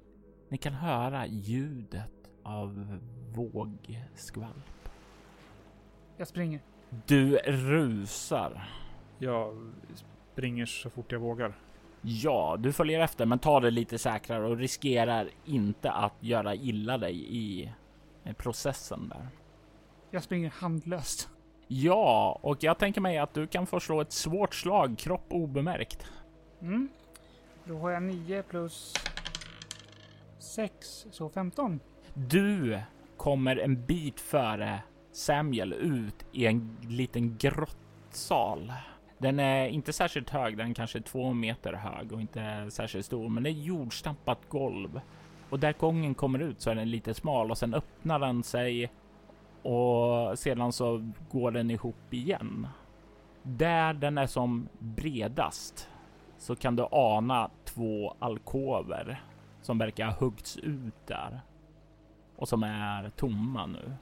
ni 0.49 0.57
kan 0.57 0.73
höra 0.73 1.27
ljudet 1.27 2.11
av 2.43 2.99
vågskvalp. 3.35 4.89
Jag 6.17 6.27
springer. 6.27 6.61
Du 7.05 7.37
rusar. 7.37 8.69
Jag 9.19 9.73
springer 10.33 10.65
så 10.65 10.89
fort 10.89 11.11
jag 11.11 11.19
vågar. 11.19 11.53
Ja, 12.01 12.55
du 12.59 12.73
följer 12.73 12.99
efter, 12.99 13.25
men 13.25 13.39
ta 13.39 13.59
det 13.59 13.71
lite 13.71 13.97
säkrare 13.97 14.45
och 14.47 14.57
riskerar 14.57 15.29
inte 15.45 15.91
att 15.91 16.13
göra 16.19 16.55
illa 16.55 16.97
dig 16.97 17.37
i 17.37 17.71
processen 18.37 19.09
där. 19.09 19.27
Jag 20.11 20.23
springer 20.23 20.49
handlöst. 20.49 21.29
Ja, 21.67 22.39
och 22.41 22.63
jag 22.63 22.77
tänker 22.77 23.01
mig 23.01 23.17
att 23.17 23.33
du 23.33 23.47
kan 23.47 23.67
få 23.67 23.79
slå 23.79 24.01
ett 24.01 24.11
svårt 24.11 24.55
slag, 24.55 24.97
kropp 24.97 25.25
obemärkt. 25.29 26.05
Mm. 26.61 26.89
Då 27.63 27.77
har 27.77 27.91
jag 27.91 28.03
9 28.03 28.43
plus 28.43 28.93
6, 30.39 31.05
så 31.11 31.29
15. 31.29 31.79
Du 32.13 32.79
kommer 33.17 33.57
en 33.57 33.85
bit 33.85 34.19
före 34.19 34.79
Samuel 35.17 35.73
ut 35.73 36.25
i 36.31 36.45
en 36.45 36.77
liten 36.89 37.37
grottsal. 37.37 38.73
Den 39.17 39.39
är 39.39 39.67
inte 39.67 39.93
särskilt 39.93 40.29
hög, 40.29 40.57
den 40.57 40.69
är 40.69 40.73
kanske 40.73 41.01
två 41.01 41.33
meter 41.33 41.73
hög 41.73 42.11
och 42.11 42.21
inte 42.21 42.67
särskilt 42.69 43.05
stor, 43.05 43.29
men 43.29 43.43
det 43.43 43.49
är 43.49 43.51
jordstampat 43.51 44.39
golv. 44.49 45.01
Och 45.49 45.59
där 45.59 45.73
gången 45.73 46.15
kommer 46.15 46.39
ut 46.39 46.61
så 46.61 46.69
är 46.69 46.75
den 46.75 46.91
lite 46.91 47.13
smal 47.13 47.51
och 47.51 47.57
sen 47.57 47.73
öppnar 47.73 48.19
den 48.19 48.43
sig 48.43 48.91
och 49.61 50.39
sedan 50.39 50.73
så 50.73 51.11
går 51.31 51.51
den 51.51 51.71
ihop 51.71 52.13
igen. 52.13 52.67
Där 53.43 53.93
den 53.93 54.17
är 54.17 54.27
som 54.27 54.69
bredast 54.79 55.89
så 56.37 56.55
kan 56.55 56.75
du 56.75 56.87
ana 56.91 57.49
två 57.65 58.15
alkover 58.19 59.21
som 59.61 59.77
verkar 59.77 60.05
ha 60.05 60.13
huggts 60.13 60.57
ut 60.57 61.07
där 61.07 61.41
och 62.35 62.47
som 62.47 62.63
är 62.63 63.09
tomma 63.09 63.65
nu. 63.65 63.93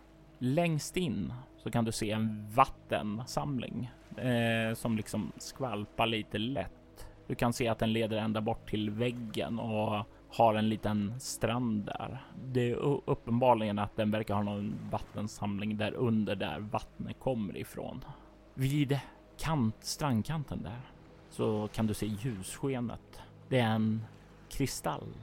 Längst 0.45 0.97
in 0.97 1.33
så 1.57 1.71
kan 1.71 1.85
du 1.85 1.91
se 1.91 2.11
en 2.11 2.47
vattensamling 2.53 3.91
eh, 4.17 4.73
som 4.73 4.97
liksom 4.97 5.31
skvalpar 5.37 6.07
lite 6.07 6.37
lätt. 6.37 7.07
Du 7.27 7.35
kan 7.35 7.53
se 7.53 7.67
att 7.67 7.79
den 7.79 7.93
leder 7.93 8.17
ända 8.17 8.41
bort 8.41 8.69
till 8.69 8.89
väggen 8.89 9.59
och 9.59 10.05
har 10.29 10.55
en 10.55 10.69
liten 10.69 11.19
strand 11.19 11.85
där. 11.85 12.25
Det 12.45 12.71
är 12.71 12.75
uppenbarligen 13.09 13.79
att 13.79 13.95
den 13.95 14.11
verkar 14.11 14.35
ha 14.35 14.43
någon 14.43 14.75
vattensamling 14.91 15.77
där 15.77 15.93
under 15.93 16.35
där 16.35 16.59
vattnet 16.59 17.19
kommer 17.19 17.57
ifrån. 17.57 18.05
Vid 18.53 18.99
kant, 19.37 19.75
strandkanten 19.79 20.63
där 20.63 20.81
så 21.29 21.69
kan 21.73 21.87
du 21.87 21.93
se 21.93 22.05
ljusskenet. 22.05 23.21
Det 23.49 23.59
är 23.59 23.67
en 23.67 24.03
kristall 24.49 25.13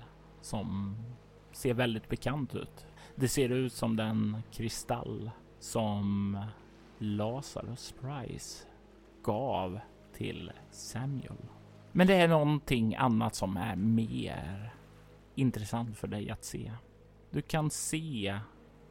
som 0.40 0.96
ser 1.52 1.74
väldigt 1.74 2.08
bekant 2.08 2.54
ut. 2.54 2.86
Det 3.22 3.28
ser 3.28 3.48
ut 3.48 3.72
som 3.72 3.96
den 3.96 4.42
kristall 4.52 5.30
som 5.58 6.38
Lazarus 6.98 7.94
Price 8.00 8.66
gav 9.22 9.80
till 10.16 10.52
Samuel. 10.70 11.36
Men 11.92 12.06
det 12.06 12.14
är 12.14 12.28
någonting 12.28 12.94
annat 12.94 13.34
som 13.34 13.56
är 13.56 13.76
mer 13.76 14.74
intressant 15.34 15.98
för 15.98 16.08
dig 16.08 16.30
att 16.30 16.44
se. 16.44 16.72
Du 17.30 17.42
kan 17.42 17.70
se 17.70 18.38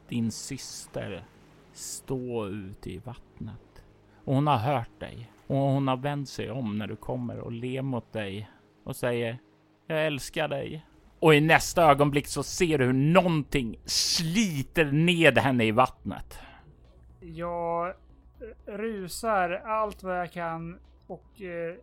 din 0.08 0.30
syster 0.30 1.24
stå 1.72 2.46
ute 2.46 2.90
i 2.90 2.98
vattnet. 2.98 3.84
Och 4.24 4.34
hon 4.34 4.46
har 4.46 4.58
hört 4.58 5.00
dig 5.00 5.32
och 5.46 5.56
hon 5.56 5.88
har 5.88 5.96
vänt 5.96 6.28
sig 6.28 6.50
om 6.50 6.78
när 6.78 6.86
du 6.86 6.96
kommer 6.96 7.38
och 7.38 7.52
ler 7.52 7.82
mot 7.82 8.12
dig 8.12 8.50
och 8.84 8.96
säger 8.96 9.38
Jag 9.86 10.06
älskar 10.06 10.48
dig. 10.48 10.86
Och 11.22 11.34
i 11.34 11.40
nästa 11.40 11.90
ögonblick 11.90 12.26
så 12.26 12.42
ser 12.42 12.78
du 12.78 12.84
hur 12.84 12.92
någonting 12.92 13.78
sliter 13.84 14.84
ned 14.84 15.38
henne 15.38 15.64
i 15.64 15.70
vattnet. 15.70 16.38
Jag 17.20 17.94
rusar 18.66 19.50
allt 19.50 20.02
vad 20.02 20.20
jag 20.20 20.32
kan 20.32 20.78
och 21.06 21.42
eh, 21.42 21.74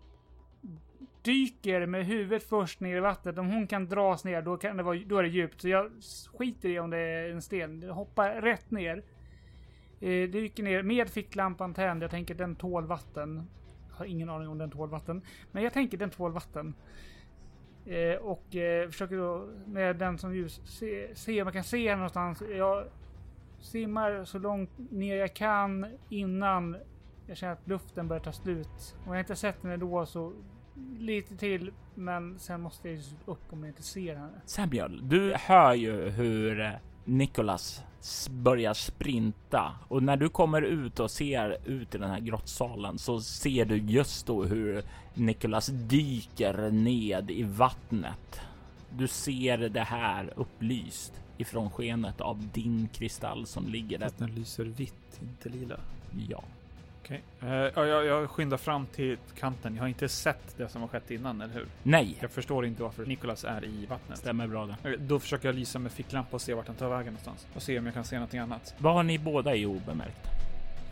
dyker 1.22 1.86
med 1.86 2.06
huvudet 2.06 2.50
först 2.50 2.80
ner 2.80 2.98
i 2.98 3.00
vattnet. 3.00 3.38
Om 3.38 3.48
hon 3.48 3.68
kan 3.68 3.86
dras 3.86 4.24
ner 4.24 4.42
då, 4.42 4.58
kan 4.58 4.78
det 4.78 4.84
vara, 4.84 5.00
då 5.06 5.18
är 5.18 5.24
det 5.24 5.30
djupt. 5.30 5.62
Så 5.62 5.68
jag 5.68 5.92
skiter 6.38 6.70
i 6.70 6.80
om 6.80 6.90
det 6.90 6.98
är 6.98 7.32
en 7.32 7.42
sten. 7.42 7.82
Jag 7.82 7.94
hoppar 7.94 8.42
rätt 8.42 8.72
ner. 8.72 9.04
Eh, 10.00 10.30
dyker 10.30 10.64
ner 10.64 10.84
med 10.84 11.10
ficklampan 11.10 11.74
tänd. 11.74 12.04
Jag 12.04 12.12
tänker 12.12 12.36
den 12.36 12.56
tål 12.56 12.86
vatten. 12.86 13.50
Jag 13.90 13.96
har 13.98 14.06
ingen 14.06 14.30
aning 14.30 14.48
om 14.48 14.58
den 14.58 14.72
tål 14.72 14.90
vatten. 14.90 15.22
Men 15.52 15.64
jag 15.64 15.74
tänker 15.74 15.98
den 15.98 16.10
tål 16.10 16.32
vatten. 16.32 16.74
Eh, 17.86 18.16
och 18.16 18.56
eh, 18.56 18.90
försöker 18.90 19.18
då 19.18 19.50
med 19.66 19.96
den 19.96 20.18
som 20.18 20.36
ljus 20.36 20.62
se, 20.66 21.16
se 21.16 21.42
om 21.42 21.48
jag 21.48 21.54
kan 21.54 21.64
se 21.64 21.90
henne 21.90 21.96
någonstans. 21.96 22.44
Jag 22.58 22.86
simmar 23.60 24.24
så 24.26 24.40
långt 24.40 24.72
ner 24.92 25.16
jag 25.16 25.34
kan 25.34 25.86
innan 26.10 26.78
jag 27.28 27.38
känner 27.38 27.54
att 27.54 27.68
luften 27.68 28.08
börjar 28.08 28.24
ta 28.24 28.32
slut. 28.32 28.96
Om 29.06 29.14
jag 29.14 29.22
inte 29.22 29.36
sett 29.36 29.64
henne 29.64 29.78
då 29.78 30.06
så 30.06 30.34
lite 31.00 31.38
till, 31.38 31.72
men 31.96 32.40
sen 32.40 32.62
måste 32.62 32.90
jag 32.90 32.98
ju 32.98 33.04
upp 33.26 33.54
om 33.54 33.64
jag 33.64 33.70
inte 33.70 33.84
ser 33.84 34.16
henne. 34.16 34.42
Samuel, 34.46 35.10
du 35.10 35.34
hör 35.36 35.74
ju 35.74 36.10
hur 36.10 36.60
eh, 36.60 36.72
Nicholas 37.06 37.84
börjar 38.30 38.74
sprinta 38.74 39.72
och 39.88 40.04
när 40.04 40.18
du 40.18 40.30
kommer 40.30 40.62
ut 40.62 41.00
och 41.00 41.12
ser 41.12 41.58
ut 41.66 41.96
i 41.96 41.98
den 41.98 42.10
här 42.10 42.20
grottsalen 42.20 42.98
så 42.98 43.22
ser 43.22 43.66
du 43.66 43.78
just 43.78 44.28
då 44.28 44.44
hur 44.44 44.84
Nicholas 45.14 45.68
dyker 45.68 46.72
ned 46.72 47.32
i 47.32 47.44
vattnet. 47.44 48.42
Du 48.90 49.08
ser 49.08 49.58
det 49.58 49.84
här 49.84 50.34
upplyst 50.36 51.14
ifrån 51.38 51.72
skenet 51.72 52.22
av 52.22 52.48
din 52.54 52.90
kristall 52.94 53.46
som 53.46 53.68
ligger 53.68 53.98
där. 53.98 54.12
Den 54.18 54.36
lyser 54.36 54.64
vitt, 54.64 55.20
inte 55.22 55.50
lila. 55.50 55.80
Ja, 56.30 56.44
Okej. 57.10 57.24
Eh, 57.42 57.50
ja, 57.50 57.86
jag, 57.86 58.06
jag 58.06 58.30
skyndar 58.30 58.58
fram 58.58 58.86
till 58.86 59.18
kanten. 59.40 59.76
Jag 59.76 59.84
har 59.84 59.88
inte 59.88 60.10
sett 60.10 60.58
det 60.58 60.70
som 60.70 60.82
har 60.82 60.88
skett 60.88 61.12
innan, 61.12 61.42
eller 61.42 61.54
hur? 61.54 61.66
nej, 61.84 62.18
Jag 62.20 62.32
förstår 62.32 62.66
inte 62.66 62.84
varför 62.84 63.06
Nicholas 63.06 63.44
är 63.44 63.66
i 63.66 63.86
vattnet. 63.86 64.18
stämmer 64.18 64.48
bra 64.48 64.66
det. 64.66 64.76
Okej, 64.80 64.98
Då 65.00 65.20
försöker 65.20 65.48
jag 65.48 65.56
lysa 65.56 65.80
med 65.80 65.92
ficklampa 65.92 66.36
och 66.36 66.42
se 66.42 66.54
vart 66.54 66.68
han 66.68 66.76
tar 66.76 66.90
vägen 66.90 67.14
någonstans. 67.14 67.48
Och 67.56 67.62
se 67.62 67.80
om 67.80 67.86
jag 67.86 67.94
kan 67.94 68.04
se 68.04 68.16
någonting 68.16 68.40
annat. 68.40 68.76
Vad 68.78 68.94
har 68.94 69.04
ni 69.04 69.20
båda 69.20 69.56
i 69.56 69.66
obemärkt? 69.66 70.28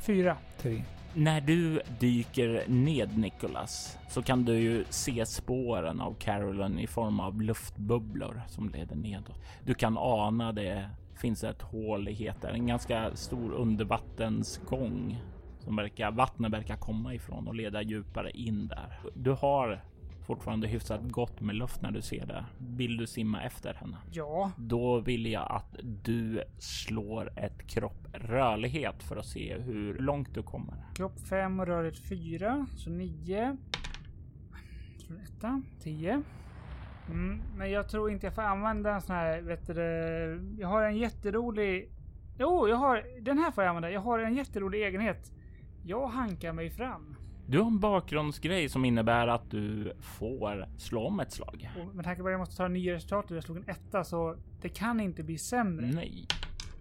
Fyra. 0.02 0.38
Tre. 0.62 0.84
När 1.14 1.42
du 1.42 1.82
dyker 2.00 2.64
ned 2.68 3.18
Nicholas 3.18 3.98
så 4.10 4.22
kan 4.22 4.46
du 4.46 4.54
ju 4.60 4.86
se 4.90 5.26
spåren 5.26 6.02
av 6.02 6.16
Carolyn 6.20 6.80
i 6.80 6.88
form 6.88 7.20
av 7.20 7.42
luftbubblor 7.42 8.42
som 8.48 8.70
leder 8.70 8.96
nedåt. 8.96 9.36
Du 9.66 9.74
kan 9.74 9.98
ana 9.98 10.52
det 10.52 10.90
finns 11.22 11.44
ett 11.44 11.62
hål 11.62 12.08
i 12.08 12.14
heter, 12.14 12.50
en 12.50 12.68
ganska 12.68 13.16
stor 13.16 13.52
undervattensgång 13.52 15.22
som 15.68 15.76
verkar, 15.76 16.12
vattnet 16.12 16.54
verkar 16.54 16.76
komma 16.76 17.14
ifrån 17.14 17.48
och 17.48 17.56
leda 17.56 17.82
djupare 17.82 18.32
in 18.32 18.68
där. 18.68 19.00
Du 19.16 19.32
har 19.32 19.82
fortfarande 20.28 20.68
hyfsat 20.68 21.02
gott 21.04 21.42
med 21.42 21.56
luft 21.56 21.82
när 21.82 21.92
du 21.92 22.02
ser 22.02 22.26
det. 22.26 22.46
Vill 22.58 22.98
du 22.98 23.08
simma 23.08 23.42
efter 23.42 23.74
henne? 23.74 23.98
Ja. 24.12 24.52
Då 24.58 25.00
vill 25.00 25.32
jag 25.32 25.52
att 25.52 25.76
du 25.84 26.44
slår 26.58 27.40
ett 27.40 27.68
kropp 27.68 28.08
rörlighet 28.14 29.04
för 29.04 29.18
att 29.18 29.26
se 29.26 29.58
hur 29.58 29.98
långt 29.98 30.34
du 30.34 30.44
kommer. 30.44 30.76
Kropp 30.96 31.20
5 31.30 31.60
och 31.60 31.68
rörlighet 31.68 32.00
4. 32.00 32.66
Så 32.76 32.90
9. 32.90 33.58
Etta. 35.24 35.62
10. 35.80 36.24
Mm, 37.10 37.42
men 37.58 37.72
jag 37.72 37.90
tror 37.90 38.12
inte 38.12 38.26
jag 38.26 38.36
får 38.36 38.42
använda 38.42 38.94
en 38.94 39.02
sån 39.02 39.16
här, 39.16 39.42
vet 39.42 39.68
du, 39.68 40.56
Jag 40.60 40.68
har 40.68 40.84
en 40.84 40.98
jätterolig... 40.98 41.92
Jo, 42.40 42.68
jag 42.68 42.76
har... 42.76 43.22
Den 43.22 43.38
här 43.38 43.52
får 43.52 43.64
jag 43.64 43.70
använda. 43.70 43.92
Jag 43.92 44.02
har 44.02 44.20
en 44.20 44.36
jätterolig 44.36 44.84
egenhet. 44.84 45.32
Jag 45.88 46.08
hankar 46.08 46.54
mig 46.54 46.70
fram. 46.70 47.16
Du 47.46 47.60
har 47.60 47.68
en 47.68 47.80
bakgrundsgrej 47.80 48.70
som 48.70 48.86
innebär 48.86 49.28
att 49.28 49.52
du 49.52 49.94
får 50.00 50.66
slå 50.78 51.08
om 51.08 51.20
ett 51.20 51.32
slag. 51.32 51.70
Och 51.80 51.96
med 51.96 52.06
tanke 52.06 52.22
på 52.22 52.28
att 52.28 52.32
jag 52.32 52.40
måste 52.40 52.56
ta 52.56 52.68
nya 52.68 52.94
resultat 52.94 53.32
och 53.32 53.38
jag 53.38 53.44
slog 53.44 53.58
en 53.58 53.70
etta 53.70 54.04
så 54.04 54.36
det 54.62 54.70
kan 54.70 55.00
inte 55.00 55.24
bli 55.24 55.38
sämre. 55.38 55.88
Nej. 55.88 56.28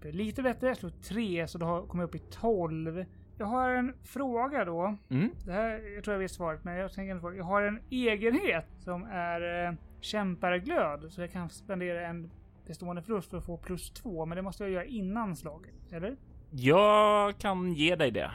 Lite 0.03 0.41
bättre. 0.41 0.67
Jag 0.67 0.77
slog 0.77 1.01
3 1.01 1.47
så 1.47 1.57
då 1.57 1.85
kommer 1.87 2.03
jag 2.03 2.07
upp 2.07 2.15
i 2.15 2.19
12. 2.31 3.05
Jag 3.37 3.45
har 3.45 3.69
en 3.69 3.93
fråga 4.03 4.65
då. 4.65 4.97
Mm. 5.09 5.29
Det 5.45 5.51
här, 5.51 5.95
jag 5.95 6.03
tror 6.03 6.13
jag 6.13 6.19
vet 6.19 6.31
svaret, 6.31 6.63
men 6.63 6.75
jag 6.75 6.93
tänker 6.93 7.19
fråga. 7.19 7.37
Jag 7.37 7.43
har 7.43 7.61
en 7.61 7.79
egenhet 7.89 8.67
som 8.79 9.03
är 9.03 9.67
eh, 9.67 9.73
kämparglöd, 10.01 11.11
så 11.11 11.21
jag 11.21 11.31
kan 11.31 11.49
spendera 11.49 12.07
en 12.07 12.31
bestående 12.67 13.01
förlust 13.01 13.29
för 13.29 13.37
att 13.37 13.45
få 13.45 13.57
plus 13.57 13.91
två, 13.91 14.25
men 14.25 14.35
det 14.35 14.41
måste 14.41 14.63
jag 14.63 14.71
göra 14.71 14.85
innan 14.85 15.35
slaget, 15.35 15.91
eller? 15.91 16.15
Jag 16.51 17.37
kan 17.37 17.73
ge 17.73 17.95
dig 17.95 18.11
det. 18.11 18.31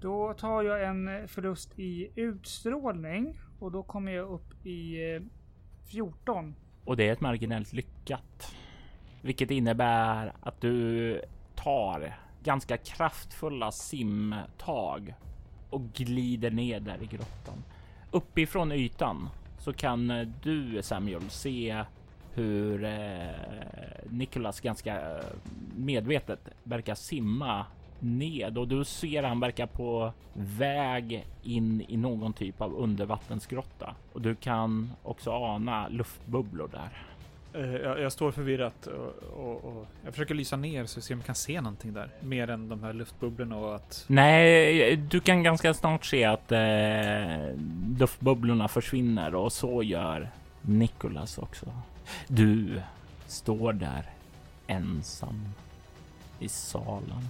Då 0.00 0.34
tar 0.34 0.62
jag 0.62 0.84
en 0.84 1.08
eh, 1.08 1.26
förlust 1.26 1.78
i 1.78 2.10
utstrålning 2.14 3.40
och 3.58 3.72
då 3.72 3.82
kommer 3.82 4.12
jag 4.12 4.28
upp 4.28 4.66
i 4.66 5.12
eh, 5.14 5.22
14. 5.86 6.54
Och 6.84 6.96
det 6.96 7.08
är 7.08 7.12
ett 7.12 7.20
marginellt 7.20 7.72
lyckat. 7.72 8.54
Vilket 9.22 9.50
innebär 9.50 10.32
att 10.40 10.60
du 10.60 11.22
tar 11.54 12.18
ganska 12.42 12.76
kraftfulla 12.76 13.72
simtag 13.72 15.14
och 15.70 15.82
glider 15.82 16.50
ner 16.50 16.80
där 16.80 17.02
i 17.02 17.06
grottan. 17.06 17.64
Uppifrån 18.10 18.72
ytan 18.72 19.28
så 19.58 19.72
kan 19.72 20.10
eh, 20.10 20.28
du 20.42 20.82
Samuel 20.82 21.30
se 21.30 21.84
hur 22.34 22.84
eh, 22.84 23.28
Nicholas 24.10 24.60
ganska 24.60 25.20
medvetet 25.76 26.48
verkar 26.62 26.94
simma 26.94 27.66
ned 28.00 28.58
och 28.58 28.68
du 28.68 28.84
ser 28.84 29.22
han 29.22 29.40
verkar 29.40 29.66
på 29.66 30.12
väg 30.32 31.26
in 31.42 31.84
i 31.88 31.96
någon 31.96 32.32
typ 32.32 32.60
av 32.60 32.74
undervattensgrotta 32.74 33.94
och 34.12 34.20
du 34.20 34.34
kan 34.34 34.92
också 35.02 35.30
ana 35.30 35.88
luftbubblor 35.88 36.68
där. 36.72 37.08
Eh, 37.52 37.74
jag, 37.74 38.00
jag 38.00 38.12
står 38.12 38.32
förvirrat 38.32 38.86
och, 38.86 39.38
och, 39.38 39.64
och 39.64 39.86
jag 40.04 40.12
försöker 40.12 40.34
lysa 40.34 40.56
ner 40.56 40.86
så 40.86 40.98
jag 40.98 41.04
ser 41.04 41.14
om 41.14 41.20
jag 41.20 41.26
kan 41.26 41.34
se 41.34 41.60
någonting 41.60 41.92
där. 41.92 42.10
Mer 42.20 42.50
än 42.50 42.68
de 42.68 42.82
här 42.82 42.92
luftbubblorna 42.92 43.56
och 43.56 43.74
att... 43.74 44.04
Nej, 44.06 44.96
du 44.96 45.20
kan 45.20 45.42
ganska 45.42 45.74
snart 45.74 46.04
se 46.04 46.24
att 46.24 46.52
eh, 46.52 47.56
luftbubblorna 47.98 48.68
försvinner 48.68 49.34
och 49.34 49.52
så 49.52 49.82
gör 49.82 50.30
Nicholas 50.62 51.38
också. 51.38 51.66
Du 52.28 52.80
står 53.26 53.72
där 53.72 54.10
ensam 54.66 55.48
i 56.38 56.48
salen. 56.48 57.28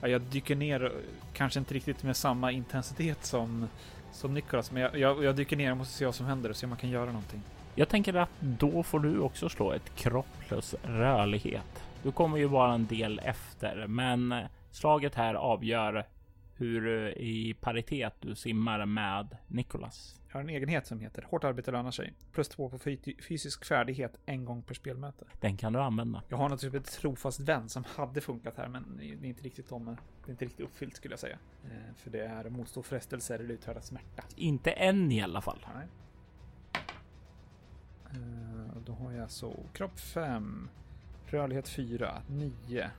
Jag 0.00 0.20
dyker 0.20 0.56
ner, 0.56 0.84
eh, 0.84 0.90
kanske 1.32 1.58
inte 1.58 1.74
riktigt 1.74 2.02
med 2.02 2.16
samma 2.16 2.52
intensitet 2.52 3.24
som, 3.24 3.68
som 4.12 4.34
Nicholas, 4.34 4.70
men 4.70 4.82
jag, 4.82 4.98
jag, 4.98 5.24
jag 5.24 5.36
dyker 5.36 5.56
ner 5.56 5.70
och 5.70 5.76
måste 5.76 5.94
se 5.94 6.04
vad 6.04 6.14
som 6.14 6.26
händer 6.26 6.50
och 6.50 6.56
se 6.56 6.66
om 6.66 6.70
man 6.70 6.78
kan 6.78 6.90
göra 6.90 7.06
någonting. 7.06 7.42
Jag 7.74 7.88
tänker 7.88 8.14
att 8.14 8.30
då 8.40 8.82
får 8.82 9.00
du 9.00 9.18
också 9.18 9.48
slå 9.48 9.72
ett 9.72 9.94
kropp 9.94 10.26
plus 10.48 10.74
rörlighet. 10.82 11.82
Du 12.02 12.12
kommer 12.12 12.38
ju 12.38 12.46
vara 12.46 12.74
en 12.74 12.86
del 12.86 13.20
efter, 13.24 13.86
men 13.86 14.32
eh, 14.32 14.44
slaget 14.70 15.14
här 15.14 15.34
avgör 15.34 16.06
hur 16.58 16.86
eh, 17.06 17.12
i 17.12 17.56
paritet 17.60 18.14
du 18.20 18.34
simmar 18.34 18.86
med 18.86 19.36
Nicholas. 19.46 20.20
Jag 20.28 20.34
har 20.34 20.40
en 20.40 20.48
egenhet 20.48 20.86
som 20.86 21.00
heter 21.00 21.22
Hårt 21.22 21.44
arbete 21.44 21.70
lönar 21.70 21.90
sig. 21.90 22.12
Plus 22.32 22.48
två 22.48 22.68
på 22.70 22.78
fy- 22.78 23.16
fysisk 23.28 23.64
färdighet 23.64 24.18
en 24.26 24.44
gång 24.44 24.62
per 24.62 24.74
spelmöte. 24.74 25.24
Den 25.40 25.56
kan 25.56 25.72
du 25.72 25.78
använda. 25.80 26.22
Jag 26.28 26.36
har 26.36 26.48
något 26.48 26.60
typ 26.60 26.74
ett 26.74 26.92
trofast 26.92 27.40
vän 27.40 27.68
som 27.68 27.84
hade 27.96 28.20
funkat 28.20 28.56
här, 28.56 28.68
men 28.68 28.96
det 28.96 29.04
är 29.26 29.28
inte 29.28 29.42
riktigt 29.42 29.72
om, 29.72 29.84
det 30.24 30.28
är 30.28 30.30
inte 30.30 30.44
riktigt 30.44 30.66
uppfyllt 30.66 30.96
skulle 30.96 31.12
jag 31.12 31.20
säga. 31.20 31.38
Eh, 31.64 31.94
för 31.96 32.10
det 32.10 32.20
är 32.20 32.50
motstå 32.50 32.82
frestelser 32.82 33.38
eller 33.38 33.54
uthärda 33.54 33.80
smärta. 33.80 34.22
Inte 34.36 34.70
än 34.70 35.12
i 35.12 35.22
alla 35.22 35.40
fall. 35.40 35.66
Nej. 35.74 35.86
Eh, 38.10 38.76
då 38.86 38.92
har 38.92 39.12
jag 39.12 39.30
så 39.30 39.56
kropp 39.72 40.00
5, 40.00 40.68
rörlighet 41.26 41.68
4, 41.68 42.22
9, 42.28 42.90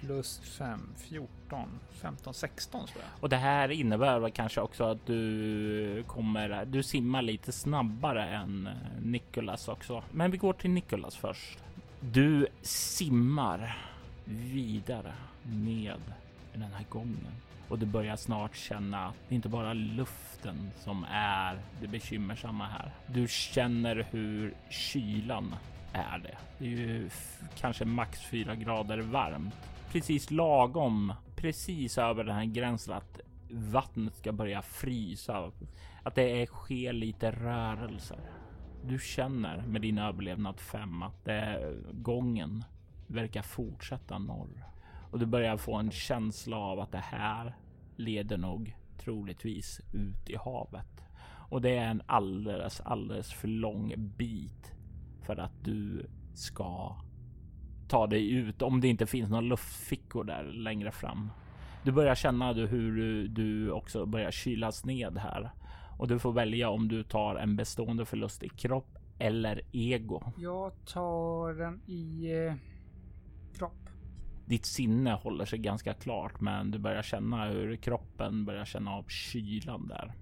plus 0.00 0.38
5, 0.38 0.80
14, 0.96 1.68
15, 1.90 2.34
16 2.34 2.86
tror 2.86 3.02
jag. 3.02 3.22
Och 3.22 3.28
det 3.28 3.36
här 3.36 3.68
innebär 3.68 4.18
väl 4.18 4.30
kanske 4.30 4.60
också 4.60 4.84
att 4.84 5.06
du 5.06 6.04
kommer, 6.06 6.64
du 6.64 6.82
simmar 6.82 7.22
lite 7.22 7.52
snabbare 7.52 8.24
än 8.28 8.68
Nikolas 9.02 9.56
Nicholas 9.56 9.68
också. 9.68 10.02
Men 10.12 10.30
vi 10.30 10.36
går 10.36 10.52
till 10.52 10.70
Nicholas 10.70 11.16
först. 11.16 11.58
Du 12.00 12.46
simmar 12.62 13.76
vidare 14.24 15.14
ned 15.42 16.02
i 16.54 16.58
den 16.58 16.72
här 16.72 16.84
gången 16.88 17.32
och 17.68 17.78
du 17.78 17.86
börjar 17.86 18.16
snart 18.16 18.56
känna 18.56 19.06
att 19.06 19.14
det 19.28 19.34
inte 19.34 19.48
bara 19.48 19.74
luften 19.74 20.70
som 20.84 21.06
är 21.10 21.58
det 21.80 21.88
bekymmersamma 21.88 22.66
här. 22.66 22.90
Du 23.06 23.28
känner 23.28 24.06
hur 24.10 24.54
kylan 24.70 25.54
är 25.92 26.18
det. 26.18 26.36
Det 26.58 26.64
är 26.64 26.70
ju 26.70 27.10
kanske 27.60 27.84
max 27.84 28.20
4 28.20 28.54
grader 28.54 28.98
varmt. 28.98 29.54
Precis 29.96 30.30
lagom, 30.30 31.12
precis 31.36 31.98
över 31.98 32.24
den 32.24 32.34
här 32.34 32.44
gränsen 32.44 32.94
att 32.94 33.20
vattnet 33.50 34.16
ska 34.16 34.32
börja 34.32 34.62
frysa. 34.62 35.52
Att 36.02 36.14
det 36.14 36.46
sker 36.46 36.92
lite 36.92 37.30
rörelser. 37.30 38.20
Du 38.84 38.98
känner 38.98 39.66
med 39.66 39.82
din 39.82 39.98
överlevnad 39.98 40.60
5 40.60 41.02
att 41.02 41.24
det, 41.24 41.74
gången 41.92 42.64
verkar 43.06 43.42
fortsätta 43.42 44.18
norr 44.18 44.64
och 45.10 45.18
du 45.18 45.26
börjar 45.26 45.56
få 45.56 45.74
en 45.74 45.90
känsla 45.90 46.56
av 46.56 46.80
att 46.80 46.92
det 46.92 47.04
här 47.04 47.56
leder 47.96 48.38
nog 48.38 48.76
troligtvis 48.98 49.80
ut 49.92 50.30
i 50.30 50.36
havet. 50.36 51.04
Och 51.50 51.62
det 51.62 51.76
är 51.76 51.88
en 51.90 52.02
alldeles, 52.06 52.80
alldeles 52.80 53.32
för 53.32 53.48
lång 53.48 53.94
bit 53.96 54.74
för 55.22 55.36
att 55.36 55.64
du 55.64 56.06
ska 56.34 56.96
ta 57.88 58.06
dig 58.06 58.30
ut 58.30 58.62
om 58.62 58.80
det 58.80 58.88
inte 58.88 59.06
finns 59.06 59.30
några 59.30 59.40
luftfickor 59.40 60.24
där 60.24 60.44
längre 60.44 60.92
fram. 60.92 61.30
Du 61.82 61.92
börjar 61.92 62.14
känna 62.14 62.52
hur 62.52 63.28
du, 63.28 63.70
också 63.70 64.06
börjar 64.06 64.30
kylas 64.30 64.84
ned 64.84 65.18
här 65.18 65.50
och 65.98 66.08
du 66.08 66.18
får 66.18 66.32
välja 66.32 66.70
om 66.70 66.88
du 66.88 67.02
tar 67.02 67.36
en 67.36 67.56
bestående 67.56 68.04
förlust 68.04 68.42
i 68.42 68.48
kropp 68.48 68.98
eller 69.18 69.60
ego. 69.72 70.22
Jag 70.36 70.72
tar 70.86 71.54
den 71.54 71.80
i 71.86 72.32
eh, 72.32 72.54
kropp. 73.58 73.88
Ditt 74.46 74.66
sinne 74.66 75.12
håller 75.12 75.44
sig 75.44 75.58
ganska 75.58 75.94
klart, 75.94 76.40
men 76.40 76.70
du 76.70 76.78
börjar 76.78 77.02
känna 77.02 77.44
hur 77.44 77.76
kroppen 77.76 78.44
börjar 78.44 78.64
känna 78.64 78.90
av 78.90 79.04
kylan 79.08 79.88
där. 79.88 80.12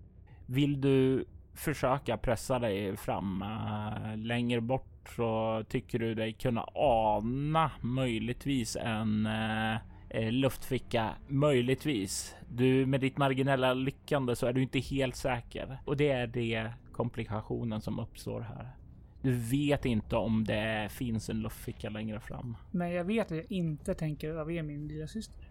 Vill 0.47 0.81
du 0.81 1.25
försöka 1.55 2.17
pressa 2.17 2.59
dig 2.59 2.97
fram 2.97 3.43
äh, 3.43 4.17
längre 4.17 4.61
bort 4.61 4.94
så 5.09 5.65
tycker 5.69 5.99
du 5.99 6.15
dig 6.15 6.33
kunna 6.33 6.65
ana 6.75 7.71
möjligtvis 7.81 8.77
en 8.77 9.27
äh, 9.27 10.33
luftficka. 10.33 11.15
Möjligtvis. 11.29 12.37
Du 12.49 12.87
med 12.87 13.01
ditt 13.01 13.19
marginella 13.19 13.75
lyckande 13.75 14.37
så 14.37 14.47
är 14.47 14.53
du 14.53 14.63
inte 14.63 14.79
helt 14.79 15.17
säker 15.17 15.79
och 15.85 15.97
det 15.97 16.11
är 16.11 16.27
det 16.27 16.73
komplikationen 16.93 17.81
som 17.81 17.99
uppstår 17.99 18.41
här. 18.41 18.77
Du 19.23 19.33
vet 19.33 19.85
inte 19.85 20.17
om 20.17 20.45
det 20.45 20.89
finns 20.93 21.31
en 21.31 21.41
luftficka 21.41 21.91
längre 21.91 22.21
fram. 22.21 22.57
Men 22.71 22.91
jag 22.91 23.05
vet 23.05 23.33
att 23.33 23.37
jag 23.37 23.53
inte 23.53 23.95
tänker 23.95 24.29
överge 24.29 24.63
min 24.63 24.89
lilla 24.89 25.07
syster. 25.07 25.49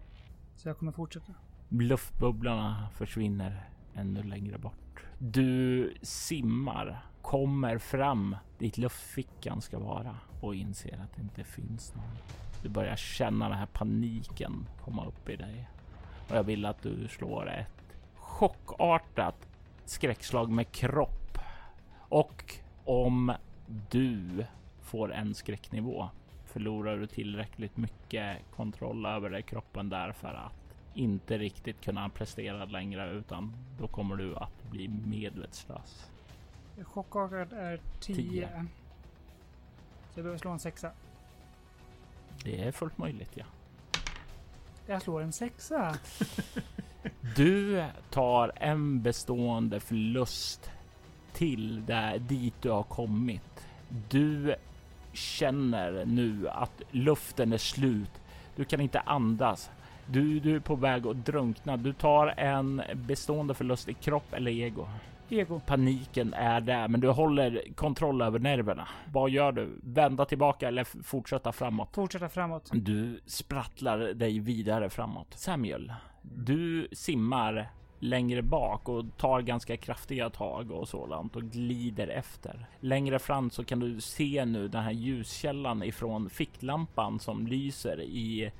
Så 0.56 0.68
jag 0.68 0.78
kommer 0.78 0.92
fortsätta. 0.92 1.34
Luftbubblorna 1.68 2.88
försvinner 2.94 3.68
ännu 3.94 4.22
längre 4.22 4.58
bort. 4.58 5.04
Du 5.18 5.94
simmar, 6.02 7.06
kommer 7.34 7.78
fram 7.78 8.36
dit 8.58 8.78
luftfickan 8.78 9.60
ska 9.60 9.78
vara 9.78 10.16
och 10.40 10.54
inser 10.54 11.00
att 11.02 11.16
det 11.16 11.22
inte 11.22 11.44
finns 11.44 11.94
någon. 11.94 12.16
Du 12.62 12.68
börjar 12.68 12.96
känna 12.96 13.48
den 13.48 13.58
här 13.58 13.66
paniken 13.66 14.68
komma 14.84 15.06
upp 15.06 15.28
i 15.28 15.36
dig. 15.36 15.68
Och 16.30 16.36
jag 16.36 16.42
vill 16.42 16.66
att 16.66 16.82
du 16.82 17.08
slår 17.08 17.50
ett 17.50 17.96
chockartat 18.14 19.48
skräckslag 19.84 20.50
med 20.50 20.72
kropp. 20.72 21.38
Och 21.98 22.54
om 22.84 23.32
du 23.90 24.46
får 24.82 25.12
en 25.12 25.34
skräcknivå 25.34 26.08
förlorar 26.44 26.96
du 26.96 27.06
tillräckligt 27.06 27.76
mycket 27.76 28.38
kontroll 28.56 29.06
över 29.06 29.30
dig 29.30 29.42
kroppen 29.42 29.88
där 29.88 30.12
för 30.12 30.34
att 30.34 30.76
inte 30.94 31.38
riktigt 31.38 31.84
kunna 31.84 32.08
prestera 32.08 32.64
längre 32.64 33.10
utan 33.10 33.56
då 33.80 33.86
kommer 33.86 34.16
du 34.16 34.36
att 34.36 34.70
bli 34.70 34.88
medvetslös. 34.88 36.10
Chockartad 36.82 37.52
är 37.52 37.80
10. 38.00 38.48
Så 40.14 40.18
jag 40.18 40.24
behöver 40.24 40.38
slå 40.38 40.50
en 40.50 40.58
sexa. 40.58 40.90
Det 42.44 42.62
är 42.62 42.72
fullt 42.72 42.98
möjligt 42.98 43.30
ja. 43.34 43.44
Jag 44.86 45.02
slår 45.02 45.20
en 45.20 45.32
sexa. 45.32 45.96
du 47.36 47.84
tar 48.10 48.52
en 48.56 49.02
bestående 49.02 49.80
förlust 49.80 50.70
till 51.32 51.86
där 51.86 52.18
dit 52.18 52.54
du 52.60 52.70
har 52.70 52.82
kommit. 52.82 53.66
Du 54.08 54.54
känner 55.12 56.04
nu 56.04 56.48
att 56.48 56.82
luften 56.90 57.52
är 57.52 57.58
slut. 57.58 58.10
Du 58.56 58.64
kan 58.64 58.80
inte 58.80 59.00
andas. 59.00 59.70
Du, 60.06 60.40
du 60.40 60.56
är 60.56 60.60
på 60.60 60.74
väg 60.74 61.06
att 61.06 61.26
drunkna. 61.26 61.76
Du 61.76 61.92
tar 61.92 62.26
en 62.26 62.82
bestående 62.94 63.54
förlust 63.54 63.88
i 63.88 63.94
kropp 63.94 64.32
eller 64.32 64.50
ego. 64.50 64.88
Ego. 65.28 65.60
Paniken 65.66 66.34
är 66.34 66.60
där, 66.60 66.88
men 66.88 67.00
du 67.00 67.08
håller 67.08 67.62
kontroll 67.74 68.22
över 68.22 68.38
nerverna. 68.38 68.88
Vad 69.12 69.30
gör 69.30 69.52
du? 69.52 69.78
Vända 69.82 70.24
tillbaka 70.24 70.68
eller 70.68 71.02
fortsätta 71.02 71.52
framåt? 71.52 71.88
Fortsätta 71.92 72.28
framåt. 72.28 72.70
Du 72.72 73.20
sprattlar 73.26 73.98
dig 73.98 74.38
vidare 74.38 74.90
framåt. 74.90 75.34
Samuel, 75.34 75.92
du 76.22 76.88
simmar 76.92 77.70
längre 77.98 78.42
bak 78.42 78.88
och 78.88 79.04
tar 79.16 79.40
ganska 79.40 79.76
kraftiga 79.76 80.30
tag 80.30 80.70
och 80.70 80.88
sådant 80.88 81.36
och 81.36 81.42
glider 81.42 82.08
efter. 82.08 82.66
Längre 82.80 83.18
fram 83.18 83.50
så 83.50 83.64
kan 83.64 83.80
du 83.80 84.00
se 84.00 84.44
nu 84.44 84.68
den 84.68 84.82
här 84.82 84.92
ljuskällan 84.92 85.82
ifrån 85.82 86.30
ficklampan 86.30 87.18
som 87.18 87.46
lyser 87.46 88.00
i 88.00 88.52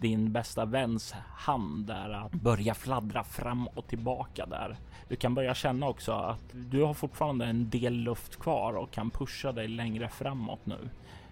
din 0.00 0.32
bästa 0.32 0.64
väns 0.64 1.12
hand 1.36 1.86
där 1.86 2.10
att 2.10 2.32
börja 2.32 2.74
fladdra 2.74 3.24
fram 3.24 3.66
och 3.66 3.86
tillbaka 3.86 4.46
där. 4.46 4.76
Du 5.08 5.16
kan 5.16 5.34
börja 5.34 5.54
känna 5.54 5.88
också 5.88 6.12
att 6.12 6.44
du 6.52 6.82
har 6.82 6.94
fortfarande 6.94 7.46
en 7.46 7.70
del 7.70 7.94
luft 7.94 8.36
kvar 8.36 8.72
och 8.72 8.90
kan 8.90 9.10
pusha 9.10 9.52
dig 9.52 9.68
längre 9.68 10.08
framåt 10.08 10.66
nu. 10.66 10.88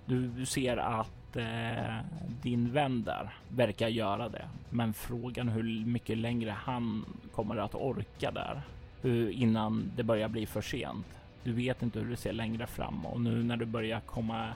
Du 0.06 0.46
ser 0.46 0.76
att 0.76 1.36
eh, 1.36 1.96
din 2.42 2.72
vän 2.72 3.04
där 3.04 3.34
verkar 3.48 3.88
göra 3.88 4.28
det. 4.28 4.48
Men 4.70 4.94
frågan 4.94 5.48
hur 5.48 5.86
mycket 5.86 6.18
längre 6.18 6.50
han 6.50 7.04
kommer 7.34 7.56
att 7.56 7.74
orka 7.74 8.30
där 8.30 8.62
innan 9.30 9.90
det 9.96 10.02
börjar 10.02 10.28
bli 10.28 10.46
för 10.46 10.60
sent. 10.60 11.06
Du 11.44 11.52
vet 11.52 11.82
inte 11.82 11.98
hur 11.98 12.06
du 12.06 12.16
ser 12.16 12.32
längre 12.32 12.66
fram 12.66 13.06
och 13.06 13.20
nu 13.20 13.42
när 13.42 13.56
du 13.56 13.64
börjar 13.64 14.00
komma 14.00 14.48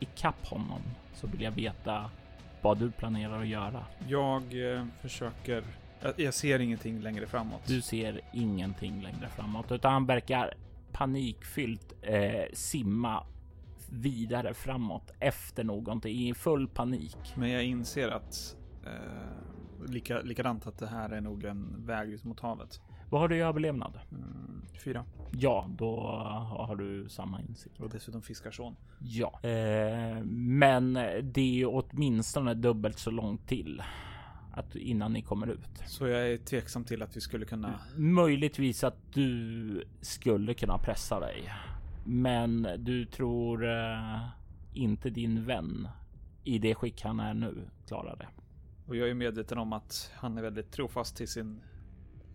ikapp 0.00 0.46
honom 0.46 0.80
så 1.14 1.26
vill 1.26 1.42
jag 1.42 1.50
veta 1.50 2.10
vad 2.64 2.78
du 2.78 2.90
planerar 2.90 3.40
att 3.40 3.48
göra. 3.48 3.84
Jag 4.08 4.74
eh, 4.74 4.84
försöker. 5.02 5.64
Jag, 6.00 6.12
jag 6.16 6.34
ser 6.34 6.58
ingenting 6.58 7.00
längre 7.00 7.26
framåt. 7.26 7.60
Du 7.66 7.80
ser 7.80 8.20
ingenting 8.32 9.02
längre 9.02 9.28
framåt 9.28 9.72
utan 9.72 9.92
han 9.92 10.06
verkar 10.06 10.54
panikfyllt 10.92 11.92
eh, 12.02 12.44
simma 12.52 13.26
vidare 13.90 14.54
framåt 14.54 15.10
efter 15.20 15.64
någonting 15.64 16.28
i 16.28 16.34
full 16.34 16.68
panik. 16.68 17.16
Men 17.36 17.50
jag 17.50 17.64
inser 17.64 18.08
att 18.08 18.56
eh, 18.86 19.90
lika, 19.92 20.20
likadant 20.20 20.66
att 20.66 20.78
det 20.78 20.86
här 20.86 21.10
är 21.10 21.20
nog 21.20 21.44
en 21.44 21.86
väg 21.86 22.10
ut 22.10 22.24
mot 22.24 22.40
havet. 22.40 22.80
Vad 23.14 23.20
har 23.20 23.28
du 23.28 23.36
i 23.36 23.40
överlevnad? 23.40 23.98
Mm, 24.10 24.62
fyra. 24.84 25.04
Ja, 25.30 25.68
då 25.68 26.00
har 26.58 26.76
du 26.76 27.08
samma 27.08 27.40
insikt. 27.40 27.80
Och 27.80 27.90
dessutom 27.90 28.22
fiskarson. 28.22 28.76
Ja, 28.98 29.40
eh, 29.42 30.24
men 30.24 30.94
det 31.22 31.60
är 31.60 31.66
åtminstone 31.66 32.54
dubbelt 32.54 32.98
så 32.98 33.10
långt 33.10 33.48
till 33.48 33.82
att 34.52 34.76
innan 34.76 35.12
ni 35.12 35.22
kommer 35.22 35.46
ut. 35.46 35.82
Så 35.86 36.06
jag 36.06 36.32
är 36.32 36.36
tveksam 36.36 36.84
till 36.84 37.02
att 37.02 37.16
vi 37.16 37.20
skulle 37.20 37.46
kunna. 37.46 37.80
Möjligtvis 37.96 38.84
att 38.84 39.12
du 39.12 39.84
skulle 40.00 40.54
kunna 40.54 40.78
pressa 40.78 41.20
dig. 41.20 41.52
Men 42.04 42.68
du 42.78 43.06
tror 43.06 43.68
eh, 43.68 44.20
inte 44.72 45.10
din 45.10 45.44
vän 45.44 45.88
i 46.44 46.58
det 46.58 46.74
skick 46.74 47.02
han 47.02 47.20
är 47.20 47.34
nu 47.34 47.68
klarar 47.86 48.16
det. 48.16 48.28
Och 48.86 48.96
jag 48.96 49.10
är 49.10 49.14
medveten 49.14 49.58
om 49.58 49.72
att 49.72 50.12
han 50.14 50.38
är 50.38 50.42
väldigt 50.42 50.72
trofast 50.72 51.16
till 51.16 51.28
sin 51.28 51.60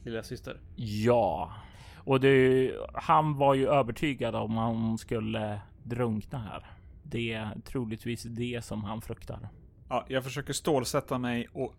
lilla 0.04 0.24
syster. 0.24 0.60
Ja, 0.76 1.54
och 1.96 2.20
det, 2.20 2.72
han 2.94 3.38
var 3.38 3.54
ju 3.54 3.68
övertygad 3.68 4.36
om 4.36 4.58
att 4.58 4.76
hon 4.76 4.98
skulle 4.98 5.62
drunkna 5.84 6.40
här. 6.40 6.66
Det 7.04 7.34
är 7.34 7.60
troligtvis 7.66 8.24
det 8.24 8.66
som 8.66 8.84
han 8.84 9.02
fruktar. 9.02 9.50
Ja, 9.90 10.06
jag 10.10 10.24
försöker 10.24 10.54
stålsätta 10.54 11.18
mig 11.18 11.48
och 11.54 11.76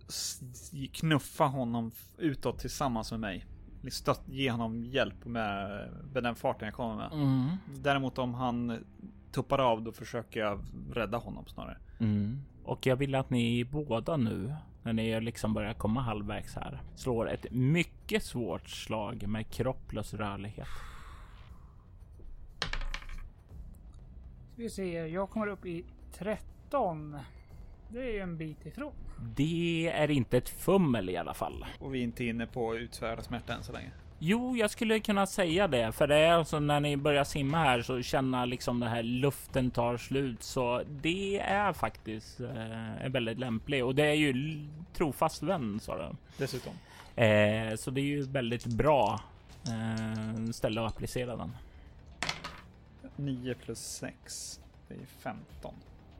knuffa 0.92 1.44
honom 1.44 1.92
utåt 2.18 2.58
tillsammans 2.58 3.10
med 3.10 3.20
mig 3.20 3.46
stött, 3.88 4.22
ge 4.28 4.50
honom 4.50 4.84
hjälp 4.84 5.24
med, 5.24 5.88
med 6.12 6.22
den 6.22 6.34
farten 6.34 6.66
jag 6.66 6.74
kommer 6.74 6.96
med. 6.96 7.12
Mm. 7.12 7.56
Däremot 7.74 8.18
om 8.18 8.34
han 8.34 8.84
tuppar 9.32 9.58
av, 9.58 9.82
då 9.82 9.92
försöker 9.92 10.40
jag 10.40 10.60
rädda 10.92 11.18
honom 11.18 11.46
snarare. 11.46 11.78
Mm. 11.98 12.42
Och 12.64 12.86
jag 12.86 12.96
vill 12.96 13.14
att 13.14 13.30
ni 13.30 13.64
båda 13.64 14.16
nu, 14.16 14.54
när 14.82 14.92
ni 14.92 15.20
liksom 15.20 15.54
börjar 15.54 15.74
komma 15.74 16.00
halvvägs 16.00 16.54
här, 16.54 16.80
slår 16.94 17.30
ett 17.30 17.46
mycket 17.50 18.24
svårt 18.24 18.68
slag 18.68 19.28
med 19.28 19.50
kropp 19.50 19.88
plus 19.88 20.14
rörlighet. 20.14 20.68
Vi 24.56 24.70
ser, 24.70 25.06
jag 25.06 25.30
kommer 25.30 25.46
upp 25.46 25.66
i 25.66 25.84
13. 26.12 27.16
Det 27.88 27.98
är 27.98 28.12
ju 28.12 28.18
en 28.18 28.36
bit 28.36 28.66
ifrån. 28.66 28.92
Det 29.36 29.92
är 29.94 30.10
inte 30.10 30.36
ett 30.38 30.48
fummel 30.48 31.10
i 31.10 31.16
alla 31.16 31.34
fall. 31.34 31.66
Och 31.78 31.94
vi 31.94 31.98
är 31.98 32.02
inte 32.02 32.24
inne 32.24 32.46
på 32.46 32.76
utsvärda 32.76 33.22
smärta 33.22 33.54
än 33.54 33.62
så 33.62 33.72
länge. 33.72 33.90
Jo, 34.22 34.56
jag 34.56 34.70
skulle 34.70 35.00
kunna 35.00 35.26
säga 35.26 35.68
det, 35.68 35.92
för 35.92 36.06
det 36.06 36.16
är 36.16 36.32
alltså 36.32 36.60
när 36.60 36.80
ni 36.80 36.96
börjar 36.96 37.24
simma 37.24 37.58
här 37.58 37.82
så 37.82 38.02
känner 38.02 38.46
liksom 38.46 38.80
den 38.80 38.88
här 38.88 39.02
luften 39.02 39.70
tar 39.70 39.96
slut, 39.96 40.42
så 40.42 40.82
det 40.88 41.40
är 41.40 41.72
faktiskt 41.72 42.40
eh, 42.40 43.08
väldigt 43.10 43.38
lämplig 43.38 43.84
och 43.84 43.94
det 43.94 44.06
är 44.06 44.14
ju 44.14 44.60
trofast 44.92 45.42
vän 45.42 45.80
sa 45.80 45.98
du. 45.98 46.16
Dessutom. 46.38 46.72
Eh, 47.16 47.74
så 47.76 47.90
det 47.90 48.00
är 48.00 48.04
ju 48.04 48.22
väldigt 48.22 48.66
bra 48.66 49.20
eh, 49.66 50.50
ställe 50.52 50.80
att 50.84 50.92
applicera 50.92 51.36
den. 51.36 51.56
9 53.16 53.54
plus 53.54 53.78
6. 53.78 54.60
Det 54.88 54.94
är 54.94 54.98
15. 55.18 55.74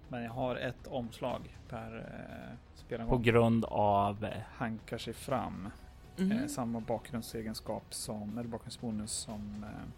Men 0.09 0.23
jag 0.23 0.33
har 0.33 0.57
ett 0.57 0.87
omslag 0.87 1.41
per 1.69 1.97
eh, 1.97 2.57
På 2.75 2.81
spelargång. 2.87 3.23
grund 3.23 3.65
av 3.65 4.25
eh, 4.25 4.31
Hankar 4.57 4.99
sig 4.99 5.13
fram. 5.15 5.71
Mm. 6.21 6.39
Eh, 6.39 6.47
samma 6.47 6.81
bakgrundsegenskap 6.81 7.95
som, 7.95 8.39
eller 8.39 8.49
bakgrundsbonus 8.49 9.13
som 9.13 9.65
eh, 9.65 9.89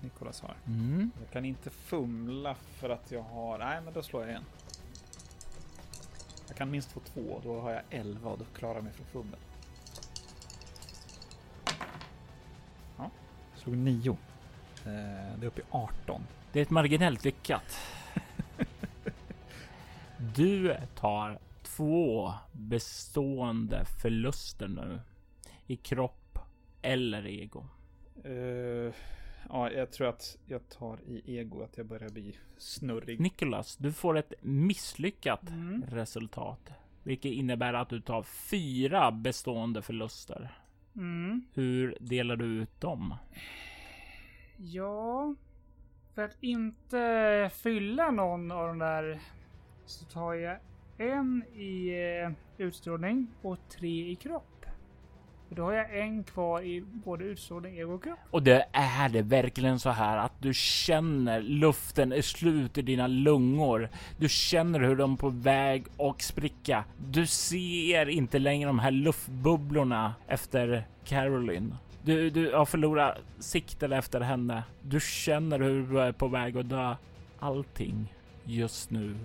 Nikolas 0.00 0.40
har. 0.40 0.54
Mm. 0.66 1.10
Jag 1.20 1.30
kan 1.30 1.44
inte 1.44 1.70
fumla 1.70 2.54
för 2.54 2.90
att 2.90 3.10
jag 3.10 3.22
har... 3.22 3.58
Nej, 3.58 3.80
men 3.84 3.94
då 3.94 4.02
slår 4.02 4.22
jag 4.22 4.30
igen. 4.30 4.44
Jag 6.48 6.56
kan 6.56 6.70
minst 6.70 6.92
få 6.92 7.00
två, 7.00 7.40
då 7.44 7.60
har 7.60 7.70
jag 7.70 7.82
11 7.90 8.30
och 8.30 8.38
då 8.38 8.44
klarar 8.44 8.74
jag 8.74 8.84
mig 8.84 8.92
från 8.92 9.06
fummel. 9.06 9.38
Ja, 12.96 13.10
slog 13.56 13.76
9. 13.76 14.10
Eh, 14.10 14.16
det 15.38 15.42
är 15.42 15.46
uppe 15.46 15.60
i 15.60 15.64
18. 15.70 16.22
Det 16.52 16.58
är 16.58 16.62
ett 16.62 16.70
marginellt 16.70 17.24
lyckat. 17.24 17.78
Du 20.34 20.76
tar 20.96 21.38
två 21.62 22.32
bestående 22.52 23.84
förluster 23.84 24.68
nu 24.68 25.00
i 25.70 25.76
kropp 25.76 26.38
eller 26.82 27.26
ego. 27.26 27.66
Eh, 28.24 28.94
ja, 29.48 29.70
jag 29.70 29.92
tror 29.92 30.08
att 30.08 30.38
jag 30.46 30.68
tar 30.68 30.98
i 31.06 31.36
ego 31.38 31.62
att 31.62 31.76
jag 31.76 31.86
börjar 31.86 32.08
bli 32.10 32.36
snurrig. 32.56 33.20
Nicholas, 33.20 33.76
du 33.76 33.92
får 33.92 34.18
ett 34.18 34.32
misslyckat 34.42 35.48
Mm. 35.48 35.84
resultat, 35.88 36.70
vilket 37.02 37.32
innebär 37.32 37.74
att 37.74 37.88
du 37.88 38.00
tar 38.00 38.22
fyra 38.22 39.10
bestående 39.12 39.82
förluster. 39.82 40.50
Mm. 40.96 41.42
Hur 41.54 41.96
delar 42.00 42.36
du 42.36 42.44
ut 42.44 42.80
dem? 42.80 43.14
Ja, 44.56 45.34
för 46.14 46.22
att 46.22 46.36
inte 46.40 47.50
fylla 47.54 48.10
någon 48.10 48.50
av 48.52 48.68
de 48.68 48.78
där 48.78 49.20
så 49.86 50.04
tar 50.04 50.34
jag 50.34 50.58
en 50.98 51.44
i 51.54 51.88
eh, 52.24 52.32
utstrålning 52.66 53.26
och 53.42 53.58
tre 53.68 54.10
i 54.10 54.16
kropp. 54.16 54.46
För 55.50 55.56
då 55.56 55.62
har 55.62 55.72
jag 55.72 55.98
en 55.98 56.24
kvar 56.24 56.62
i 56.62 56.80
både 56.80 57.24
utstrålning, 57.24 57.78
ego 57.78 57.94
och 57.94 58.02
kropp. 58.02 58.18
Och 58.30 58.42
det 58.42 58.66
är 58.72 59.08
det 59.08 59.22
verkligen 59.22 59.78
så 59.78 59.90
här 59.90 60.16
att 60.16 60.32
du 60.38 60.54
känner 60.54 61.40
luften 61.40 62.12
är 62.12 62.22
slut 62.22 62.78
i 62.78 62.82
dina 62.82 63.06
lungor. 63.06 63.88
Du 64.18 64.28
känner 64.28 64.80
hur 64.80 64.96
de 64.96 65.12
är 65.12 65.16
på 65.16 65.28
väg 65.28 65.84
att 65.98 66.22
spricka. 66.22 66.84
Du 67.10 67.26
ser 67.26 68.08
inte 68.08 68.38
längre 68.38 68.68
de 68.68 68.78
här 68.78 68.90
luftbubblorna 68.90 70.14
efter 70.28 70.86
Caroline. 71.04 71.76
Du, 72.02 72.30
du 72.30 72.52
har 72.54 72.66
förlorat 72.66 73.18
sikten 73.38 73.92
efter 73.92 74.20
henne. 74.20 74.64
Du 74.82 75.00
känner 75.00 75.60
hur 75.60 75.86
du 75.86 76.00
är 76.00 76.12
på 76.12 76.28
väg 76.28 76.58
att 76.58 76.68
dö. 76.68 76.96
Allting 77.38 78.14
just 78.44 78.90
nu 78.90 79.16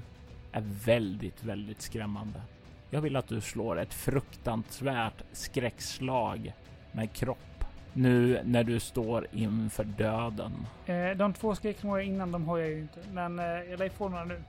är 0.52 0.64
väldigt, 0.86 1.44
väldigt 1.44 1.82
skrämmande. 1.82 2.42
Jag 2.90 3.02
vill 3.02 3.16
att 3.16 3.28
du 3.28 3.42
slår 3.42 3.80
ett 3.80 3.94
fruktansvärt 3.94 5.24
skräckslag 5.32 6.54
med 6.92 7.14
kropp 7.14 7.66
nu 7.94 8.42
när 8.44 8.64
du 8.64 8.80
står 8.80 9.28
inför 9.32 9.84
döden. 9.84 10.52
Eh, 10.86 11.18
de 11.18 11.34
två 11.34 11.56
skräckmål 11.56 12.02
innan 12.02 12.32
de 12.32 12.48
har 12.48 12.58
jag 12.58 12.70
ju 12.70 12.80
inte, 12.80 13.00
men 13.12 13.40
eh, 13.40 13.46
jag 13.46 13.80
lär 13.80 13.90
få 13.90 14.10
några 14.10 14.26
nu. 14.26 14.44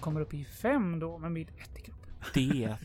Kommer 0.00 0.20
upp 0.20 0.34
i 0.34 0.44
fem 0.44 0.98
då 0.98 1.18
med 1.18 1.32
mitt 1.32 1.48
ett 1.48 1.78
i 1.78 1.80
kropp. 1.80 2.06
Det 2.34 2.76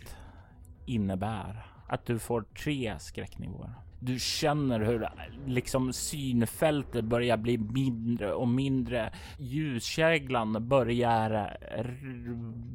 innebär 0.85 1.65
att 1.87 2.05
du 2.05 2.19
får 2.19 2.41
tre 2.41 2.95
skräcknivåer. 2.99 3.73
Du 4.05 4.19
känner 4.19 4.79
hur 4.79 5.09
liksom 5.47 5.93
synfältet 5.93 7.05
börjar 7.05 7.37
bli 7.37 7.57
mindre 7.57 8.33
och 8.33 8.47
mindre. 8.47 9.13
Ljuskäglan 9.39 10.67
börjar 10.67 11.57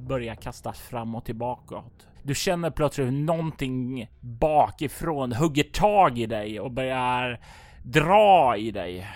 börja 0.09 0.37
kastas 0.37 0.81
fram 0.81 1.15
och 1.15 1.25
tillbaka. 1.25 1.83
Du 2.23 2.35
känner 2.35 2.71
plötsligt 2.71 3.07
hur 3.07 3.13
någonting 3.13 4.11
bakifrån 4.21 5.33
hugger 5.33 5.65
tag 5.65 6.19
i 6.19 6.27
dig 6.27 6.61
och 6.61 6.73
börjar 6.73 7.41
dra 7.85 8.57
i 8.57 8.71
dig. 8.71 9.07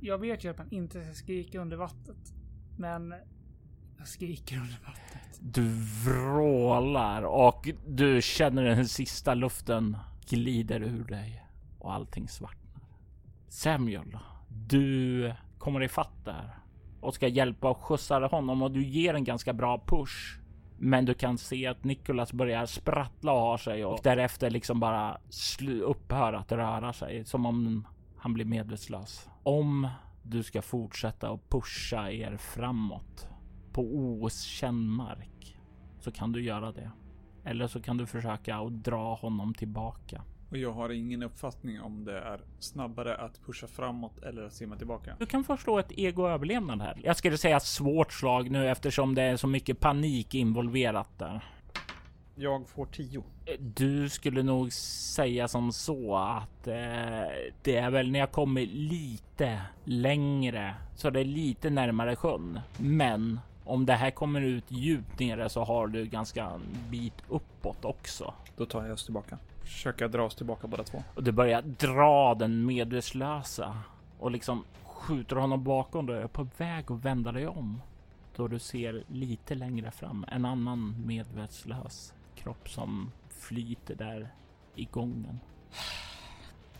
Jag 0.00 0.18
vet 0.18 0.44
ju 0.44 0.50
att 0.50 0.58
man 0.58 0.72
inte 0.72 1.04
ska 1.04 1.14
skrika 1.14 1.60
under 1.60 1.76
vattnet, 1.76 2.34
men 2.78 3.14
jag 3.98 4.08
skriker 4.08 4.56
under 4.56 4.78
vattnet. 4.86 5.38
Du 5.40 5.68
vrålar 6.04 7.22
och 7.22 7.68
du 7.86 8.22
känner 8.22 8.62
den 8.62 8.88
sista 8.88 9.34
luften 9.34 9.96
glider 10.28 10.82
ur 10.82 11.04
dig 11.04 11.46
och 11.78 11.92
allting 11.92 12.28
svartnar. 12.28 12.82
Samuel, 13.48 14.18
du 14.48 15.32
kommer 15.58 15.82
ifatt 15.82 16.24
där 16.24 16.56
och 17.00 17.14
ska 17.14 17.28
hjälpa 17.28 17.70
och 17.70 17.78
skjutsa 17.78 18.26
honom 18.26 18.62
och 18.62 18.70
du 18.70 18.84
ger 18.84 19.14
en 19.14 19.24
ganska 19.24 19.52
bra 19.52 19.84
push. 19.86 20.38
Men 20.78 21.04
du 21.04 21.14
kan 21.14 21.38
se 21.38 21.66
att 21.66 21.84
Nicholas 21.84 22.32
börjar 22.32 22.66
sprattla 22.66 23.32
och 23.32 23.40
ha 23.40 23.58
sig 23.58 23.84
och 23.84 24.00
därefter 24.02 24.50
liksom 24.50 24.80
bara 24.80 25.18
upphör 25.84 26.32
att 26.32 26.52
röra 26.52 26.92
sig 26.92 27.24
som 27.24 27.46
om 27.46 27.86
han 28.16 28.34
blir 28.34 28.44
medvetslös. 28.44 29.28
Om 29.42 29.88
du 30.22 30.42
ska 30.42 30.62
fortsätta 30.62 31.30
att 31.30 31.48
pusha 31.48 32.10
er 32.10 32.36
framåt 32.36 33.28
på 33.72 33.82
okänd 33.82 34.88
mark 34.88 35.56
så 35.98 36.10
kan 36.10 36.32
du 36.32 36.42
göra 36.42 36.72
det. 36.72 36.90
Eller 37.44 37.66
så 37.66 37.80
kan 37.80 37.96
du 37.96 38.06
försöka 38.06 38.56
att 38.56 38.72
dra 38.72 39.14
honom 39.14 39.54
tillbaka. 39.54 40.22
Och 40.50 40.58
jag 40.58 40.72
har 40.72 40.90
ingen 40.90 41.22
uppfattning 41.22 41.80
om 41.80 42.04
det 42.04 42.18
är 42.18 42.40
snabbare 42.58 43.16
att 43.16 43.40
pusha 43.46 43.66
framåt 43.66 44.22
eller 44.22 44.42
att 44.42 44.52
simma 44.52 44.76
tillbaka. 44.76 45.16
Du 45.18 45.26
kan 45.26 45.44
förstå 45.44 45.78
ett 45.78 45.92
ego 45.92 46.28
överlevnad 46.28 46.80
här. 46.80 47.00
Jag 47.04 47.16
skulle 47.16 47.38
säga 47.38 47.60
svårt 47.60 48.12
slag 48.12 48.50
nu 48.50 48.70
eftersom 48.70 49.14
det 49.14 49.22
är 49.22 49.36
så 49.36 49.46
mycket 49.46 49.80
panik 49.80 50.34
involverat 50.34 51.18
där. 51.18 51.44
Jag 52.34 52.68
får 52.68 52.86
10. 52.86 53.22
Du 53.58 54.08
skulle 54.08 54.42
nog 54.42 54.72
säga 54.72 55.48
som 55.48 55.72
så 55.72 56.16
att 56.16 56.66
eh, 56.66 56.74
det 57.62 57.76
är 57.76 57.90
väl 57.90 58.10
när 58.10 58.18
jag 58.18 58.32
kommer 58.32 58.66
lite 58.66 59.62
längre 59.84 60.74
så 60.96 61.10
det 61.10 61.20
är 61.20 61.24
lite 61.24 61.70
närmare 61.70 62.16
sjön. 62.16 62.60
Men 62.78 63.40
om 63.72 63.86
det 63.86 63.94
här 63.94 64.10
kommer 64.10 64.40
ut 64.40 64.64
djupt 64.68 65.18
nere 65.18 65.48
så 65.48 65.64
har 65.64 65.86
du 65.86 66.06
ganska 66.06 66.44
en 66.44 66.60
bit 66.90 67.14
uppåt 67.28 67.84
också. 67.84 68.34
Då 68.56 68.66
tar 68.66 68.82
jag 68.82 68.92
oss 68.92 69.04
tillbaka. 69.04 69.38
Försöka 69.62 70.08
dra 70.08 70.22
oss 70.22 70.34
tillbaka 70.34 70.66
båda 70.66 70.84
två. 70.84 71.02
Och 71.14 71.22
du 71.22 71.32
börjar 71.32 71.62
dra 71.62 72.34
den 72.34 72.66
medvetslösa 72.66 73.78
och 74.18 74.30
liksom 74.30 74.64
skjuter 74.84 75.36
honom 75.36 75.64
bakom 75.64 76.06
dig 76.06 76.22
är 76.22 76.26
på 76.26 76.48
väg 76.56 76.92
att 76.92 77.04
vända 77.04 77.32
dig 77.32 77.46
om. 77.46 77.82
Då 78.36 78.48
du 78.48 78.58
ser 78.58 79.04
lite 79.08 79.54
längre 79.54 79.90
fram 79.90 80.26
en 80.28 80.44
annan 80.44 80.94
medvetslös 81.06 82.14
kropp 82.36 82.68
som 82.68 83.12
flyter 83.28 83.94
där 83.94 84.28
i 84.74 84.84
gången. 84.84 85.40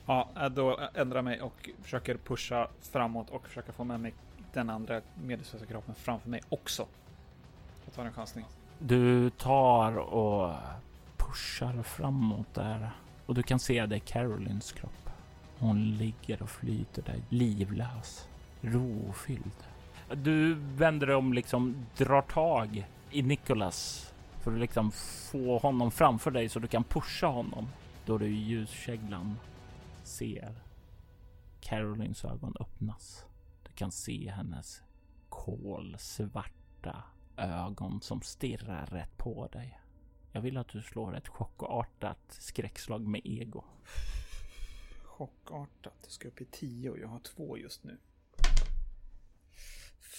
Ja, 0.06 0.28
då 0.50 0.80
ändrar 0.94 1.16
jag 1.16 1.24
mig 1.24 1.40
och 1.40 1.70
försöker 1.82 2.16
pusha 2.16 2.68
framåt 2.80 3.30
och 3.30 3.48
försöka 3.48 3.72
få 3.72 3.84
med 3.84 4.00
mig 4.00 4.14
den 4.52 4.70
andra 4.70 5.00
medvetslösa 5.14 5.66
kroppen 5.66 5.94
framför 5.94 6.30
mig 6.30 6.40
också. 6.48 6.86
Jag 7.84 7.94
tar 7.94 8.04
en 8.04 8.12
chansning. 8.12 8.44
Du 8.78 9.30
tar 9.30 9.96
och 9.96 10.54
pushar 11.16 11.82
framåt 11.82 12.54
där 12.54 12.90
och 13.26 13.34
du 13.34 13.42
kan 13.42 13.58
se 13.58 13.86
det 13.86 13.96
är 13.96 14.00
Carolines 14.00 14.72
kropp. 14.72 15.10
Hon 15.58 15.96
ligger 15.96 16.42
och 16.42 16.50
flyter 16.50 17.02
där 17.02 17.22
livlös, 17.28 18.28
rofylld. 18.60 19.66
Du 20.14 20.54
vänder 20.54 21.06
dig 21.06 21.16
om 21.16 21.32
liksom 21.32 21.86
drar 21.96 22.22
tag 22.22 22.86
i 23.10 23.22
Nicholas 23.22 24.12
för 24.40 24.52
att 24.52 24.58
liksom 24.58 24.90
få 25.30 25.58
honom 25.58 25.90
framför 25.90 26.30
dig 26.30 26.48
så 26.48 26.58
du 26.58 26.68
kan 26.68 26.84
pusha 26.84 27.26
honom. 27.26 27.68
Då 28.06 28.18
du 28.18 28.26
i 28.26 28.34
ljuskäglan 28.34 29.36
ser 30.04 30.54
Carolines 31.60 32.24
ögon 32.24 32.56
öppnas. 32.60 33.24
Du 33.72 33.76
kan 33.76 33.92
se 33.92 34.30
hennes 34.30 34.82
kolsvarta 35.28 37.04
ögon 37.36 38.00
som 38.00 38.22
stirrar 38.22 38.86
rätt 38.86 39.18
på 39.18 39.48
dig. 39.48 39.80
Jag 40.32 40.40
vill 40.40 40.56
att 40.56 40.68
du 40.68 40.82
slår 40.82 41.16
ett 41.16 41.28
chockartat 41.28 42.18
skräckslag 42.28 43.06
med 43.06 43.20
ego. 43.24 43.64
Chockartat. 45.04 45.94
Det 46.04 46.10
ska 46.10 46.28
upp 46.28 46.40
i 46.40 46.44
10 46.44 46.90
och 46.90 46.98
jag 46.98 47.08
har 47.08 47.18
två 47.20 47.58
just 47.58 47.84
nu. 47.84 47.98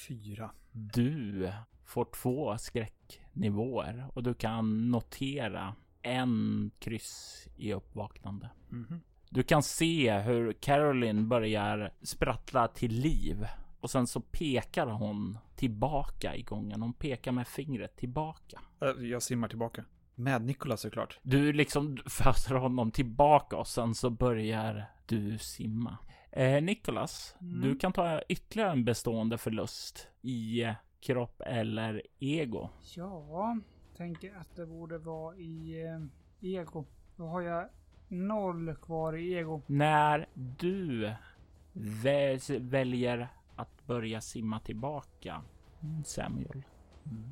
Fyra. 0.07 0.51
Du 0.71 1.51
får 1.85 2.05
två 2.05 2.57
skräcknivåer 2.57 4.07
och 4.13 4.23
du 4.23 4.33
kan 4.33 4.91
notera 4.91 5.75
en 6.01 6.71
kryss 6.79 7.47
i 7.55 7.73
uppvaknande. 7.73 8.49
Mhm. 8.69 9.01
Du 9.33 9.43
kan 9.43 9.63
se 9.63 10.19
hur 10.19 10.53
Caroline 10.53 11.27
börjar 11.29 11.93
sprattla 12.01 12.67
till 12.67 12.91
liv 12.93 13.45
och 13.79 13.89
sen 13.89 14.07
så 14.07 14.21
pekar 14.21 14.87
hon 14.87 15.37
tillbaka 15.55 16.35
i 16.35 16.41
gången. 16.41 16.81
Hon 16.81 16.93
pekar 16.93 17.31
med 17.31 17.47
fingret 17.47 17.95
tillbaka. 17.95 18.61
Eh, 18.81 18.87
Jag 19.05 19.23
simmar 19.23 19.47
tillbaka. 19.47 19.85
Med 20.15 20.41
Nikolas 20.41 20.81
såklart. 20.81 21.19
Du 21.23 21.53
liksom 21.53 21.97
föser 22.05 22.55
honom 22.55 22.91
tillbaka 22.91 23.57
och 23.57 23.67
sen 23.67 23.95
så 23.95 24.09
börjar 24.09 24.85
du 25.05 25.37
simma. 25.37 25.97
Eh, 26.31 26.63
Nicholas, 26.63 27.35
Mm. 27.41 27.61
du 27.61 27.75
kan 27.75 27.93
ta 27.93 28.21
ytterligare 28.29 28.71
en 28.71 28.85
bestående 28.85 29.37
förlust 29.37 30.07
i 30.21 30.65
kropp 30.99 31.41
eller 31.45 32.01
ego. 32.19 32.69
Ja, 32.95 33.57
tänker 33.97 34.35
att 34.37 34.55
det 34.55 34.65
borde 34.65 34.97
vara 34.97 35.35
i 35.37 35.83
eh, 35.85 36.49
ego. 36.49 36.85
Då 37.15 37.25
har 37.27 37.41
jag 37.41 37.69
noll 38.07 38.75
kvar 38.81 39.17
i 39.17 39.33
ego. 39.33 39.61
När 39.67 40.25
du 40.33 41.11
väl- 41.73 42.59
väljer 42.59 43.27
att 43.55 43.85
börja 43.87 44.21
simma 44.21 44.59
tillbaka, 44.59 45.41
Samuel, 46.05 46.63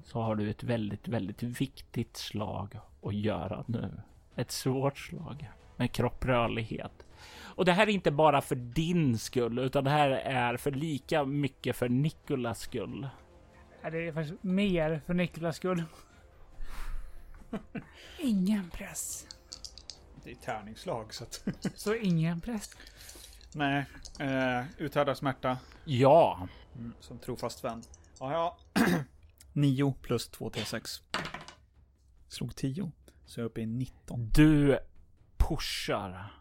så 0.03 0.21
har 0.21 0.35
du 0.35 0.49
ett 0.49 0.63
väldigt, 0.63 1.07
väldigt 1.07 1.43
viktigt 1.43 2.17
slag 2.17 2.79
att 3.03 3.13
göra 3.15 3.63
nu. 3.67 4.01
Ett 4.35 4.51
svårt 4.51 4.97
slag 4.97 5.49
med 5.77 5.91
kropprörlighet. 5.91 7.05
Och 7.39 7.65
det 7.65 7.71
här 7.73 7.87
är 7.87 7.91
inte 7.91 8.11
bara 8.11 8.41
för 8.41 8.55
din 8.55 9.17
skull, 9.17 9.59
utan 9.59 9.83
det 9.83 9.89
här 9.89 10.09
är 10.11 10.57
för 10.57 10.71
lika 10.71 11.25
mycket 11.25 11.75
för 11.75 11.89
Nikolas 11.89 12.59
skull. 12.59 13.07
Det 13.81 14.07
är 14.07 14.11
faktiskt 14.13 14.43
mer 14.43 15.01
för 15.05 15.13
Niklas 15.13 15.55
skull. 15.55 15.83
ingen 18.19 18.69
press. 18.69 19.27
Det 20.23 20.31
är 20.31 20.35
tärningslag 20.35 21.13
så 21.13 21.23
att... 21.23 21.47
Så 21.75 21.95
ingen 21.95 22.41
press. 22.41 22.69
Nej. 23.53 23.85
Eh, 24.19 24.65
uthärdar 24.77 25.13
smärta. 25.13 25.57
Ja, 25.85 26.47
Mm, 26.75 26.93
som 26.99 27.19
trofast 27.19 27.63
vän. 27.63 27.83
Ja, 28.19 28.31
ja. 28.31 28.57
9 29.53 29.93
plus 30.01 30.29
2 30.29 30.49
T6. 30.49 31.01
Slog 32.27 32.55
10. 32.55 32.91
Så 33.25 33.39
jag 33.39 33.45
är 33.45 33.49
uppe 33.49 33.61
i 33.61 33.65
19. 33.65 34.29
Du 34.33 34.79
pushar 35.37 36.33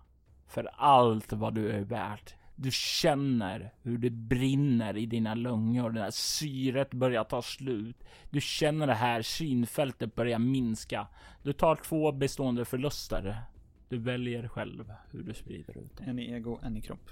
för 0.46 0.70
allt 0.74 1.32
vad 1.32 1.54
du 1.54 1.70
är 1.70 1.80
värd. 1.80 2.32
Du 2.56 2.70
känner 2.72 3.74
hur 3.82 3.98
det 3.98 4.10
brinner 4.10 4.96
i 4.96 5.06
dina 5.06 5.34
lungor. 5.34 5.90
Det 5.90 6.00
här 6.00 6.10
syret 6.10 6.90
börjar 6.90 7.24
ta 7.24 7.42
slut. 7.42 8.04
Du 8.30 8.40
känner 8.40 8.86
det 8.86 8.94
här 8.94 9.22
synfältet 9.22 10.14
börja 10.14 10.38
minska. 10.38 11.06
Du 11.42 11.52
tar 11.52 11.76
två 11.76 12.12
bestående 12.12 12.64
förluster. 12.64 13.42
Du 13.90 13.98
väljer 13.98 14.48
själv 14.48 14.92
hur 15.10 15.22
du 15.22 15.34
sprider 15.34 15.78
ut 15.78 15.96
det. 15.96 16.04
En 16.04 16.18
i 16.18 16.32
ego, 16.32 16.58
en 16.62 16.76
i 16.76 16.80
kropp. 16.80 17.10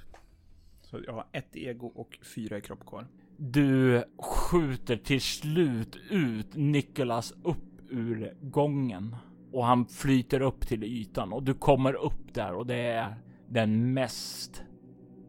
Så 0.80 1.00
jag 1.06 1.12
har 1.12 1.26
ett 1.32 1.56
i 1.56 1.66
ego 1.66 1.86
och 1.86 2.18
fyra 2.22 2.58
i 2.58 2.60
kropp 2.60 2.86
kvar. 2.86 3.06
Du 3.36 4.04
skjuter 4.18 4.96
till 4.96 5.20
slut 5.20 5.96
ut 6.10 6.56
Nicholas 6.56 7.32
upp 7.42 7.80
ur 7.90 8.34
gången 8.40 9.16
och 9.52 9.64
han 9.64 9.86
flyter 9.86 10.40
upp 10.40 10.68
till 10.68 10.84
ytan 10.84 11.32
och 11.32 11.42
du 11.42 11.54
kommer 11.54 11.94
upp 11.94 12.34
där 12.34 12.54
och 12.54 12.66
det 12.66 12.76
är 12.76 13.14
den 13.48 13.94
mest 13.94 14.62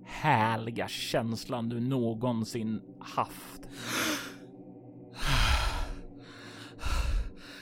härliga 0.06 0.88
känslan 0.88 1.70
du 1.70 1.80
någonsin 1.80 2.82
haft. 3.00 3.70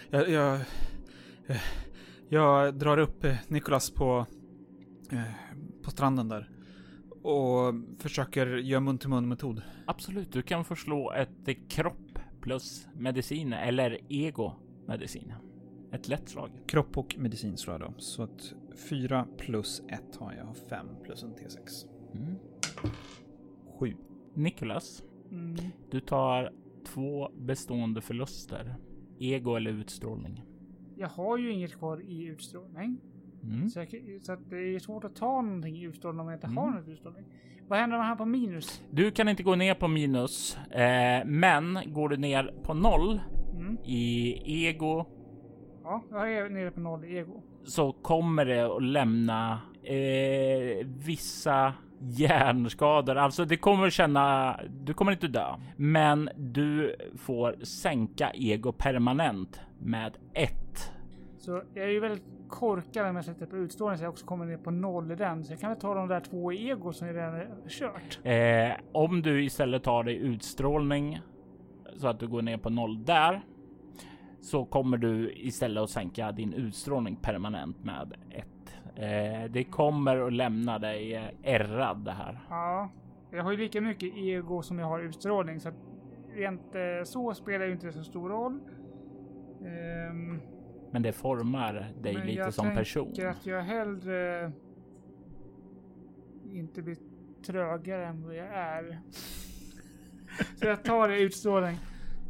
Jag, 0.09 0.29
jag, 0.29 0.59
jag 2.29 2.75
drar 2.75 2.97
upp 2.97 3.23
eh, 3.23 3.35
Nikolas 3.47 3.91
på, 3.91 4.25
eh, 5.11 5.21
på 5.83 5.89
stranden 5.89 6.27
där. 6.29 6.49
Och 7.21 7.73
försöker 7.99 8.47
göra 8.47 8.79
mun 8.79 8.97
till 8.97 9.09
mun 9.09 9.27
metod. 9.27 9.61
Absolut, 9.85 10.31
du 10.31 10.41
kan 10.41 10.65
få 10.65 10.75
slå 10.75 11.11
ett 11.11 11.69
kropp 11.69 12.19
plus 12.41 12.87
medicin 12.93 13.53
eller 13.53 13.99
ego 14.09 14.51
medicin. 14.87 15.33
Ett 15.91 16.07
lätt 16.07 16.29
slag. 16.29 16.49
Kropp 16.67 16.97
och 16.97 17.15
medicin 17.19 17.57
slår 17.57 17.73
jag 17.81 17.91
då. 17.91 17.93
Så 17.97 18.23
att 18.23 18.53
4 18.89 19.27
plus 19.37 19.81
1 19.87 20.15
har 20.19 20.33
jag. 20.33 20.57
5 20.69 20.87
plus 21.03 21.23
en 21.23 21.29
T6. 21.35 21.85
Mm. 22.13 22.35
7. 23.79 23.93
Nicholas, 24.33 25.03
Mm. 25.31 25.55
du 25.91 25.99
tar 25.99 26.51
två 26.85 27.29
bestående 27.37 28.01
förluster. 28.01 28.75
Ego 29.19 29.55
eller 29.55 29.71
utstrålning. 29.71 30.43
Jag 30.97 31.07
har 31.07 31.37
ju 31.37 31.51
inget 31.51 31.77
kvar 31.77 32.01
i 32.01 32.23
utstrålning. 32.25 32.97
Mm. 33.43 33.69
Så, 33.69 33.79
jag, 33.79 33.87
så 34.21 34.31
att 34.33 34.49
det 34.49 34.75
är 34.75 34.79
svårt 34.79 35.03
att 35.03 35.15
ta 35.15 35.41
någonting 35.41 35.75
i 35.77 35.81
utstrålning 35.83 36.19
om 36.21 36.27
jag 36.27 36.35
inte 36.37 36.47
har 36.47 36.67
Mm. 36.67 36.79
något 36.79 36.87
utstrålning. 36.89 37.23
Vad 37.67 37.79
händer 37.79 37.97
om 37.97 38.01
jag 38.01 38.07
hamnar 38.07 38.25
på 38.25 38.29
minus? 38.29 38.83
Du 38.91 39.11
kan 39.11 39.29
inte 39.29 39.43
gå 39.43 39.55
ner 39.55 39.73
på 39.73 39.87
minus, 39.87 40.57
eh, 40.57 41.25
men 41.25 41.79
går 41.85 42.09
du 42.09 42.17
ner 42.17 42.53
på 42.63 42.73
noll 42.73 43.21
Mm. 43.53 43.77
i 43.85 44.67
ego 44.67 45.05
Ja, 45.83 46.03
jag 46.11 46.33
är 46.33 46.49
nere 46.49 46.71
på 46.71 46.79
noll 46.79 47.05
i 47.05 47.17
ego. 47.17 47.41
så 47.63 47.91
kommer 47.91 48.45
det 48.45 48.75
att 48.75 48.83
lämna 48.83 49.59
eh, 49.83 50.85
vissa 50.85 51.73
hjärnskador. 51.99 53.15
Alltså 53.15 53.45
det 53.45 53.57
kommer 53.57 53.89
känna, 53.89 54.59
du 54.85 54.93
kommer 54.93 55.11
inte 55.11 55.27
dö, 55.27 55.55
men 55.77 56.29
du 56.37 56.95
får 57.17 57.55
sänka 57.65 58.31
ego 58.33 58.71
permanent 58.71 59.59
med 59.79 60.17
ett. 60.33 60.66
Så 61.47 61.61
jag 61.73 61.85
är 61.85 61.89
ju 61.89 61.99
väldigt 61.99 62.23
korkad 62.47 63.07
om 63.07 63.15
jag 63.15 63.25
sätter 63.25 63.45
på 63.45 63.57
utstrålning 63.57 63.97
så 63.97 64.03
jag 64.03 64.09
också 64.09 64.25
kommer 64.25 64.45
ner 64.45 64.57
på 64.57 64.71
noll 64.71 65.11
i 65.11 65.15
den. 65.15 65.43
Så 65.43 65.53
jag 65.53 65.59
kan 65.59 65.69
väl 65.69 65.79
ta 65.79 65.93
de 65.93 66.07
där 66.07 66.19
två 66.19 66.51
i 66.51 66.69
ego 66.69 66.93
som 66.93 67.07
jag 67.07 67.15
redan 67.15 67.33
har 67.33 67.69
kört. 67.69 68.19
Eh, 68.23 68.85
om 68.91 69.21
du 69.21 69.43
istället 69.43 69.83
tar 69.83 70.03
dig 70.03 70.17
utstrålning 70.17 71.19
så 71.95 72.07
att 72.07 72.19
du 72.19 72.27
går 72.27 72.41
ner 72.41 72.57
på 72.57 72.69
noll 72.69 73.05
där 73.05 73.41
så 74.41 74.65
kommer 74.65 74.97
du 74.97 75.33
istället 75.35 75.83
att 75.83 75.89
sänka 75.89 76.31
din 76.31 76.53
utstrålning 76.53 77.15
permanent 77.15 77.83
med 77.83 78.13
ett. 78.29 78.75
Eh, 78.95 79.51
det 79.51 79.63
kommer 79.63 80.27
att 80.27 80.33
lämna 80.33 80.79
dig 80.79 81.15
eh, 81.15 81.23
ärrad 81.43 82.05
det 82.05 82.11
här. 82.11 82.39
Ja, 82.49 82.89
jag 83.31 83.43
har 83.43 83.51
ju 83.51 83.57
lika 83.57 83.81
mycket 83.81 84.17
ego 84.17 84.61
som 84.61 84.79
jag 84.79 84.87
har 84.87 84.99
utstrålning 84.99 85.59
så 85.59 85.69
att 85.69 85.75
rent 86.35 86.75
eh, 86.75 87.03
så 87.03 87.33
spelar 87.33 87.65
ju 87.65 87.71
inte 87.71 87.91
så 87.91 88.03
stor 88.03 88.29
roll. 88.29 88.59
Ehm, 89.65 90.41
Men 90.97 91.01
det 91.03 91.13
formar 91.13 91.73
dig 92.01 92.13
men 92.13 92.27
lite 92.27 92.39
jag 92.39 92.53
som 92.53 92.75
person. 92.75 93.05
tänker 93.05 93.27
att 93.27 93.45
jag 93.45 93.61
hellre 93.61 94.51
inte 96.53 96.81
blir 96.81 96.97
trögare 97.45 98.05
än 98.05 98.23
vad 98.23 98.35
jag 98.35 98.47
är. 98.47 98.99
så 100.55 100.65
jag 100.67 100.83
tar 100.83 101.07
det 101.07 101.19
utstrålning. 101.19 101.77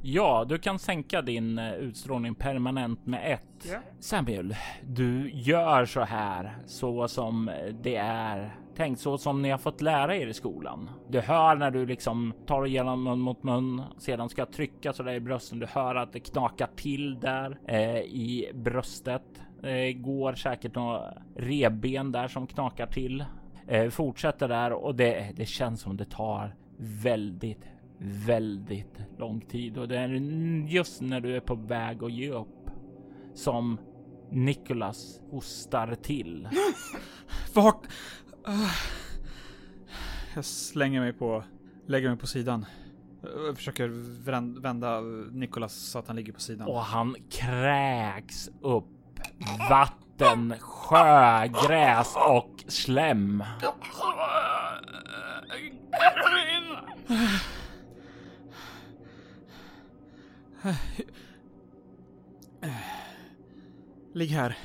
Ja, 0.02 0.46
du 0.50 0.58
kan 0.58 0.80
sänka 0.80 1.22
din 1.22 1.60
eh, 1.60 1.74
utstrålning 1.74 2.36
permanent 2.36 3.06
med 3.06 3.34
ett. 3.34 3.68
Ja. 3.72 3.80
Samuel, 4.00 4.56
du 4.88 5.32
gör 5.32 5.86
så 5.86 6.02
här 6.02 6.58
så 6.66 7.08
som 7.08 7.52
det 7.84 7.96
är 7.96 8.56
tänkt, 8.78 9.00
så 9.00 9.18
som 9.18 9.42
ni 9.42 9.50
har 9.50 9.58
fått 9.58 9.82
lära 9.82 10.16
er 10.16 10.28
i 10.28 10.34
skolan. 10.34 10.90
Du 11.10 11.20
hör 11.20 11.56
när 11.56 11.72
du 11.72 11.86
liksom 11.86 12.34
tar 12.46 12.66
igenom 12.66 13.04
mun 13.04 13.20
mot 13.20 13.44
mun, 13.44 13.84
sedan 13.98 14.30
ska 14.30 14.46
trycka 14.46 14.94
så 14.94 15.04
där 15.04 15.13
i 15.13 15.20
brösten. 15.20 15.60
Du 15.60 15.66
hör 15.66 15.96
att 15.96 16.13
det 16.13 16.20
knakar 16.20 16.70
till 16.76 17.20
där 17.20 17.60
eh, 17.68 17.98
i 18.00 18.52
bröstet. 18.54 19.24
Det 19.62 19.94
går 19.94 20.34
säkert 20.34 20.76
några 20.76 21.13
revben 21.36 22.12
där 22.12 22.28
som 22.28 22.48
knakar 22.48 22.88
till. 22.88 23.26
Eh, 23.68 23.90
fortsätter 23.90 24.48
där 24.48 24.72
och 24.72 24.96
det, 24.96 25.32
det 25.36 25.46
känns 25.46 25.82
som 25.82 25.98
det 25.98 26.06
tar 26.06 26.56
väldigt, 26.78 27.66
väldigt 28.00 29.00
lång 29.18 29.42
tid 29.42 29.78
och 29.78 29.88
det 29.88 29.98
är 29.98 30.10
just 30.68 31.02
när 31.02 31.22
du 31.22 31.36
är 31.36 31.40
på 31.40 31.56
väg 31.56 32.04
att 32.04 32.12
ge 32.12 32.32
upp 32.32 32.70
som 33.34 33.78
Nicholas 34.32 35.22
hostar 35.32 35.96
till. 35.96 36.48
Vak 37.54 37.86
jag 40.36 40.46
slänger 40.46 41.00
mig 41.00 41.14
på, 41.14 41.44
lägger 41.88 42.10
mig 42.10 42.18
på 42.18 42.28
sidan. 42.28 42.66
Jag 43.46 43.56
försöker 43.56 43.88
vända 44.62 45.02
Nikolas 45.32 45.74
så 45.74 46.00
att 46.00 46.08
han 46.08 46.16
ligger 46.16 46.34
på 46.34 46.40
sidan. 46.40 46.68
Och 46.68 46.82
han 46.82 47.16
kräks 47.30 48.50
upp 48.62 48.86
vatten, 49.70 50.54
sjögräs 50.60 52.16
och 52.16 52.63
slem. 52.67 53.44
Ligg 64.13 64.30
här. 64.30 64.58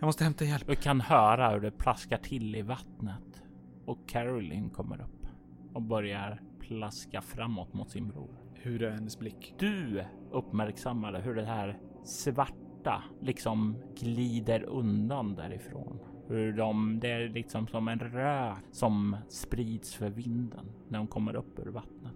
Jag 0.00 0.06
måste 0.06 0.24
hämta 0.24 0.44
hjälp. 0.44 0.66
Du 0.66 0.76
kan 0.76 1.00
höra 1.00 1.50
hur 1.50 1.60
det 1.60 1.70
plaskar 1.70 2.18
till 2.18 2.56
i 2.56 2.62
vattnet 2.62 3.42
och 3.86 4.08
Caroline 4.08 4.70
kommer 4.70 5.00
upp 5.00 5.26
och 5.74 5.82
börjar 5.82 6.40
plaska 6.60 7.22
framåt 7.22 7.74
mot 7.74 7.90
sin 7.90 8.08
bror. 8.08 8.30
Hur 8.54 8.82
är 8.82 8.90
hennes 8.90 9.18
blick? 9.18 9.54
Du 9.58 10.04
uppmärksammade 10.30 11.20
hur 11.20 11.34
det 11.34 11.44
här 11.44 11.78
svarta 12.04 13.02
liksom 13.20 13.76
glider 13.96 14.62
undan 14.62 15.34
därifrån. 15.34 15.98
Hur 16.28 16.52
de, 16.52 17.00
det 17.00 17.10
är 17.10 17.28
liksom 17.28 17.66
som 17.66 17.88
en 17.88 17.98
rök 17.98 18.58
som 18.70 19.16
sprids 19.28 19.94
för 19.94 20.10
vinden 20.10 20.72
när 20.88 20.98
de 20.98 21.06
kommer 21.06 21.36
upp 21.36 21.58
ur 21.58 21.70
vattnet. 21.70 22.14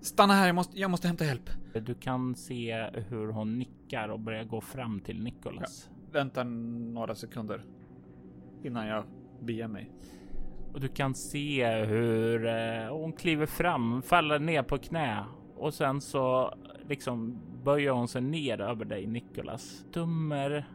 Stanna 0.00 0.32
här, 0.34 0.46
jag 0.46 0.54
måste, 0.54 0.80
jag 0.80 0.90
måste 0.90 1.08
hämta 1.08 1.24
hjälp. 1.24 1.50
Du 1.74 1.94
kan 1.94 2.34
se 2.34 2.90
hur 3.08 3.32
hon 3.32 3.58
nickar 3.58 4.08
och 4.08 4.20
börjar 4.20 4.44
gå 4.44 4.60
fram 4.60 5.00
till 5.00 5.22
Nicholas. 5.22 5.90
Vänta 6.12 6.44
några 6.44 7.14
sekunder 7.14 7.64
innan 8.64 8.86
jag 8.86 9.04
beger 9.40 9.68
mig. 9.68 9.92
Och 10.72 10.80
du 10.80 10.88
kan 10.88 11.14
se 11.14 11.76
hur 11.84 12.46
eh, 12.46 12.96
hon 12.96 13.12
kliver 13.12 13.46
fram, 13.46 14.02
faller 14.02 14.38
ner 14.38 14.62
på 14.62 14.78
knä 14.78 15.24
och 15.56 15.74
sen 15.74 16.00
så 16.00 16.54
liksom 16.88 17.40
böjer 17.64 17.90
hon 17.90 18.08
sig 18.08 18.22
ner 18.22 18.60
över 18.60 18.84
dig 18.84 19.06
Nicholas. 19.06 19.84
Dummer, 19.92 20.68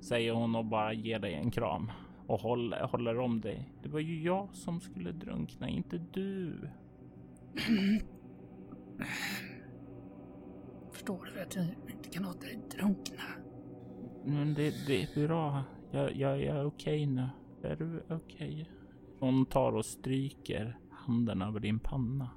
säger 0.00 0.32
hon 0.32 0.56
och 0.56 0.64
bara 0.64 0.92
ger 0.92 1.18
dig 1.18 1.34
en 1.34 1.50
kram 1.50 1.90
och 2.26 2.40
håller, 2.40 2.80
håller 2.80 3.18
om 3.18 3.40
dig. 3.40 3.72
Det 3.82 3.88
var 3.88 4.00
ju 4.00 4.22
jag 4.22 4.48
som 4.52 4.80
skulle 4.80 5.12
drunkna, 5.12 5.68
inte 5.68 5.98
du. 6.12 6.54
Förstår 10.92 11.30
du 11.34 11.40
att 11.42 11.56
jag 11.56 11.66
inte 11.90 12.08
kan 12.08 12.22
låta 12.22 12.40
dig 12.40 12.58
drunkna? 12.70 13.22
Men 14.24 14.54
det, 14.54 14.86
det 14.86 15.02
är 15.02 15.26
bra. 15.26 15.64
Jag, 15.90 16.16
jag, 16.16 16.42
jag 16.42 16.56
är 16.56 16.64
okej 16.64 17.06
nu. 17.06 17.28
Är 17.62 17.76
du 17.76 18.02
okej? 18.08 18.70
Hon 19.18 19.46
tar 19.46 19.72
och 19.72 19.84
stryker 19.84 20.78
handen 20.90 21.42
över 21.42 21.60
din 21.60 21.78
panna. 21.78 22.30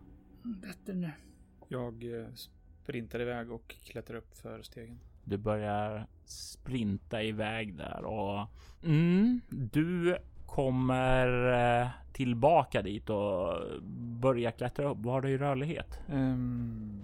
Bättre 0.44 0.94
nu. 0.94 1.12
Jag 1.68 2.20
eh, 2.20 2.28
sprintar 2.84 3.22
iväg 3.22 3.52
och 3.52 3.68
klättrar 3.68 4.18
upp 4.18 4.38
för 4.38 4.62
stegen. 4.62 5.00
Du 5.24 5.38
börjar 5.38 6.08
sprinta 6.26 7.24
iväg 7.24 7.78
där 7.78 8.06
och 8.06 8.48
mm, 8.84 9.42
du 9.50 10.18
kommer 10.46 11.54
eh, 11.82 11.88
tillbaka 12.14 12.82
dit 12.82 13.10
och 13.10 13.60
börjar 14.22 14.52
klättra 14.52 14.90
upp. 14.90 14.98
Vad 15.02 15.14
har 15.14 15.22
du 15.22 15.30
i 15.30 15.38
rörlighet? 15.38 16.00
Um, 16.10 17.04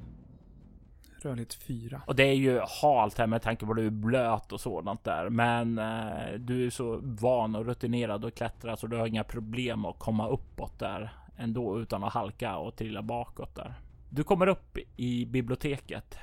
rörlighet 1.22 1.54
4. 1.54 2.02
Och 2.06 2.16
det 2.16 2.24
är 2.24 2.34
ju 2.34 2.60
halt 2.82 3.18
här 3.18 3.28
med 3.28 3.42
tanke 3.42 3.66
på 3.66 3.72
att 3.72 3.78
du 3.78 3.86
är 3.86 3.90
blöt 3.90 4.52
och 4.52 4.62
sådant 4.62 5.04
där. 5.04 5.30
Men 5.30 5.78
eh, 5.78 6.34
du 6.38 6.66
är 6.66 6.70
så 6.70 7.00
van 7.02 7.56
och 7.56 7.66
rutinerad 7.66 8.26
att 8.26 8.36
klättra 8.36 8.78
så 8.78 8.88
du 8.88 8.98
har 8.98 9.08
inga 9.08 9.24
problem 9.24 9.86
att 9.86 10.00
komma 10.00 10.28
uppåt 10.28 10.80
där 10.80 11.14
ändå 11.38 11.80
utan 11.80 12.04
att 12.04 12.14
halka 12.14 12.58
och 12.58 12.76
trilla 12.76 13.02
bakåt 13.02 13.56
där. 13.56 13.74
Du 14.10 14.24
kommer 14.24 14.48
upp 14.48 14.78
i 14.98 15.26
biblioteket. 15.26 16.18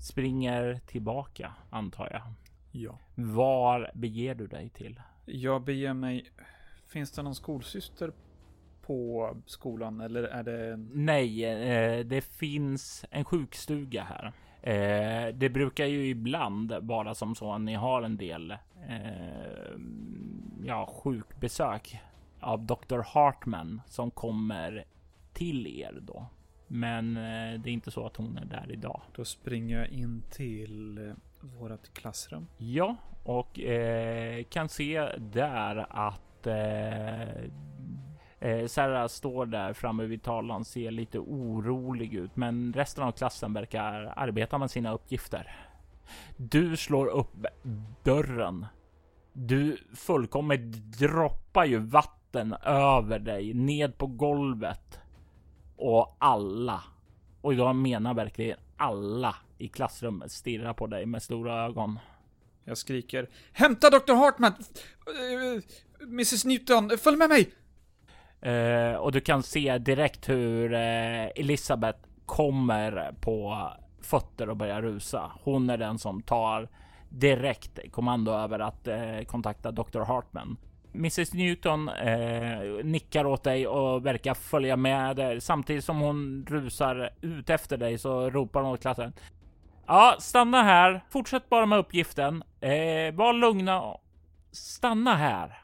Springer 0.00 0.80
tillbaka 0.86 1.52
antar 1.70 2.08
jag. 2.12 2.22
Ja. 2.72 2.98
Var 3.14 3.90
beger 3.94 4.34
du 4.34 4.46
dig 4.46 4.68
till? 4.68 5.00
Jag 5.28 5.62
beger 5.62 5.94
mig... 5.94 6.30
Finns 6.86 7.10
det 7.10 7.22
någon 7.22 7.34
skolsyster 7.34 8.12
på 8.88 9.36
skolan 9.46 10.00
eller 10.00 10.22
är 10.22 10.42
det... 10.42 10.76
Nej, 10.92 11.44
eh, 11.44 12.04
det 12.04 12.20
finns 12.20 13.04
en 13.10 13.24
sjukstuga 13.24 14.02
här. 14.02 14.32
Eh, 14.62 15.34
det 15.34 15.48
brukar 15.48 15.86
ju 15.86 16.08
ibland 16.08 16.72
vara 16.80 17.14
som 17.14 17.34
så 17.34 17.52
att 17.52 17.60
ni 17.60 17.74
har 17.74 18.02
en 18.02 18.16
del 18.16 18.50
eh, 18.88 19.78
ja, 20.64 20.86
sjukbesök 20.86 22.00
av 22.40 22.66
Dr. 22.66 23.00
Hartman 23.06 23.80
som 23.86 24.10
kommer 24.10 24.84
till 25.32 25.66
er 25.66 25.98
då. 26.02 26.26
Men 26.66 27.14
det 27.14 27.70
är 27.70 27.72
inte 27.72 27.90
så 27.90 28.06
att 28.06 28.16
hon 28.16 28.38
är 28.38 28.44
där 28.44 28.72
idag. 28.72 29.00
Då 29.14 29.24
springer 29.24 29.78
jag 29.78 29.88
in 29.88 30.22
till 30.30 31.14
vårt 31.40 31.94
klassrum. 31.94 32.46
Ja, 32.58 32.96
och 33.28 33.60
eh, 33.60 34.44
kan 34.44 34.68
se 34.68 35.08
där 35.18 35.86
att 35.90 36.46
eh, 36.46 37.22
eh 38.40 38.66
Sarah 38.66 39.06
står 39.06 39.46
där 39.46 39.72
framme 39.72 40.04
vid 40.04 40.22
tavlan, 40.22 40.64
ser 40.64 40.90
lite 40.90 41.18
orolig 41.18 42.14
ut, 42.14 42.36
men 42.36 42.72
resten 42.72 43.04
av 43.04 43.12
klassen 43.12 43.52
verkar 43.52 44.12
arbeta 44.16 44.58
med 44.58 44.70
sina 44.70 44.92
uppgifter. 44.92 45.56
Du 46.36 46.76
slår 46.76 47.06
upp 47.06 47.46
dörren. 48.02 48.66
Du 49.32 49.76
fullkomligt 49.94 50.98
droppar 50.98 51.64
ju 51.64 51.78
vatten 51.78 52.52
över 52.64 53.18
dig 53.18 53.54
ned 53.54 53.98
på 53.98 54.06
golvet 54.06 55.00
och 55.76 56.16
alla, 56.18 56.82
och 57.40 57.54
jag 57.54 57.76
menar 57.76 58.14
verkligen 58.14 58.58
alla 58.76 59.36
i 59.58 59.68
klassrummet 59.68 60.32
stirrar 60.32 60.72
på 60.72 60.86
dig 60.86 61.06
med 61.06 61.22
stora 61.22 61.64
ögon. 61.64 61.98
Jag 62.68 62.78
skriker 62.78 63.28
Hämta 63.52 63.90
Dr. 63.90 64.14
Hartman! 64.14 64.52
Eh, 65.06 65.62
Mrs 66.02 66.44
Newton, 66.44 66.90
följ 66.98 67.16
med 67.16 67.28
mig! 67.28 67.50
Uh, 68.46 68.94
och 68.94 69.12
du 69.12 69.20
kan 69.20 69.42
se 69.42 69.78
direkt 69.78 70.28
hur 70.28 70.72
uh, 70.72 71.26
Elisabeth 71.36 71.98
kommer 72.26 73.14
på 73.20 73.68
fötter 74.00 74.48
och 74.48 74.56
börjar 74.56 74.82
rusa. 74.82 75.32
Hon 75.42 75.70
är 75.70 75.78
den 75.78 75.98
som 75.98 76.22
tar 76.22 76.68
direkt 77.08 77.78
kommando 77.92 78.32
över 78.32 78.58
att 78.58 78.88
uh, 78.88 79.24
kontakta 79.26 79.70
Dr. 79.70 80.00
Hartman. 80.00 80.56
Mrs 80.94 81.34
Newton 81.34 81.88
eh, 81.88 82.84
nickar 82.84 83.24
åt 83.24 83.44
dig 83.44 83.66
och 83.66 84.06
verkar 84.06 84.34
följa 84.34 84.76
med. 84.76 85.42
Samtidigt 85.42 85.84
som 85.84 85.98
hon 86.00 86.46
rusar 86.48 87.10
ut 87.20 87.50
efter 87.50 87.76
dig 87.76 87.98
så 87.98 88.30
ropar 88.30 88.62
hon 88.62 88.72
åt 88.72 88.80
klassen. 88.80 89.12
Ja, 89.88 90.16
stanna 90.20 90.62
här. 90.62 91.04
Fortsätt 91.10 91.48
bara 91.48 91.66
med 91.66 91.78
uppgiften. 91.78 92.42
Eh, 92.60 93.14
var 93.14 93.32
lugna. 93.32 93.96
Stanna 94.52 95.16
här. 95.16 95.62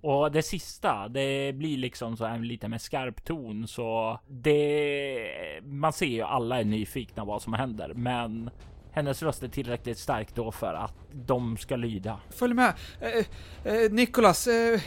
Och 0.00 0.32
det 0.32 0.42
sista, 0.42 1.08
det 1.08 1.52
blir 1.52 1.78
liksom 1.78 2.16
så 2.16 2.24
här 2.26 2.38
lite 2.38 2.68
med 2.68 2.80
skarp 2.82 3.24
ton 3.24 3.68
så 3.68 4.18
det. 4.28 5.60
Man 5.62 5.92
ser 5.92 6.06
ju 6.06 6.22
alla 6.22 6.60
är 6.60 6.64
nyfikna 6.64 7.24
vad 7.24 7.42
som 7.42 7.52
händer, 7.52 7.94
men 7.94 8.50
hennes 8.92 9.22
röst 9.22 9.42
är 9.42 9.48
tillräckligt 9.48 9.98
stark 9.98 10.34
då 10.34 10.52
för 10.52 10.74
att 10.74 10.94
de 11.12 11.56
ska 11.56 11.76
lyda. 11.76 12.20
Följ 12.30 12.54
med! 12.54 12.74
Eh, 13.00 13.72
eh, 13.74 13.90
Nikolas. 13.90 14.46
eh, 14.46 14.80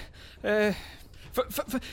eh, 0.43 0.75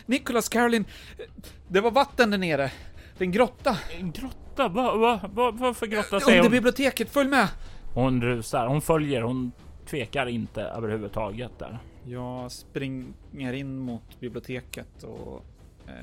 Nicholas, 0.07 0.49
Caroline, 0.49 0.85
eh, 1.19 1.25
det 1.69 1.81
var 1.81 1.91
vatten 1.91 2.31
där 2.31 2.39
nere. 2.39 2.71
Det 3.19 3.25
är 3.25 3.27
en 3.27 3.33
grotta. 3.33 3.77
En 3.99 4.13
grotta? 4.13 4.69
Vad 4.69 5.01
va, 5.01 5.21
va, 5.33 5.51
va 5.51 5.75
för 5.75 5.87
grotta 5.87 6.21
säger 6.21 6.39
Under 6.39 6.43
hon? 6.43 6.51
biblioteket, 6.51 7.11
följ 7.11 7.31
med! 7.31 7.49
Hon 7.95 8.23
rusar, 8.23 8.67
hon 8.67 8.81
följer, 8.81 9.23
hon 9.23 9.53
tvekar 9.87 10.27
inte 10.27 10.63
överhuvudtaget 10.63 11.59
där. 11.59 11.79
Jag 12.07 12.53
springer 12.53 13.53
in 13.53 13.79
mot 13.79 14.21
biblioteket 14.21 15.03
och 15.03 15.45
eh, 15.87 15.95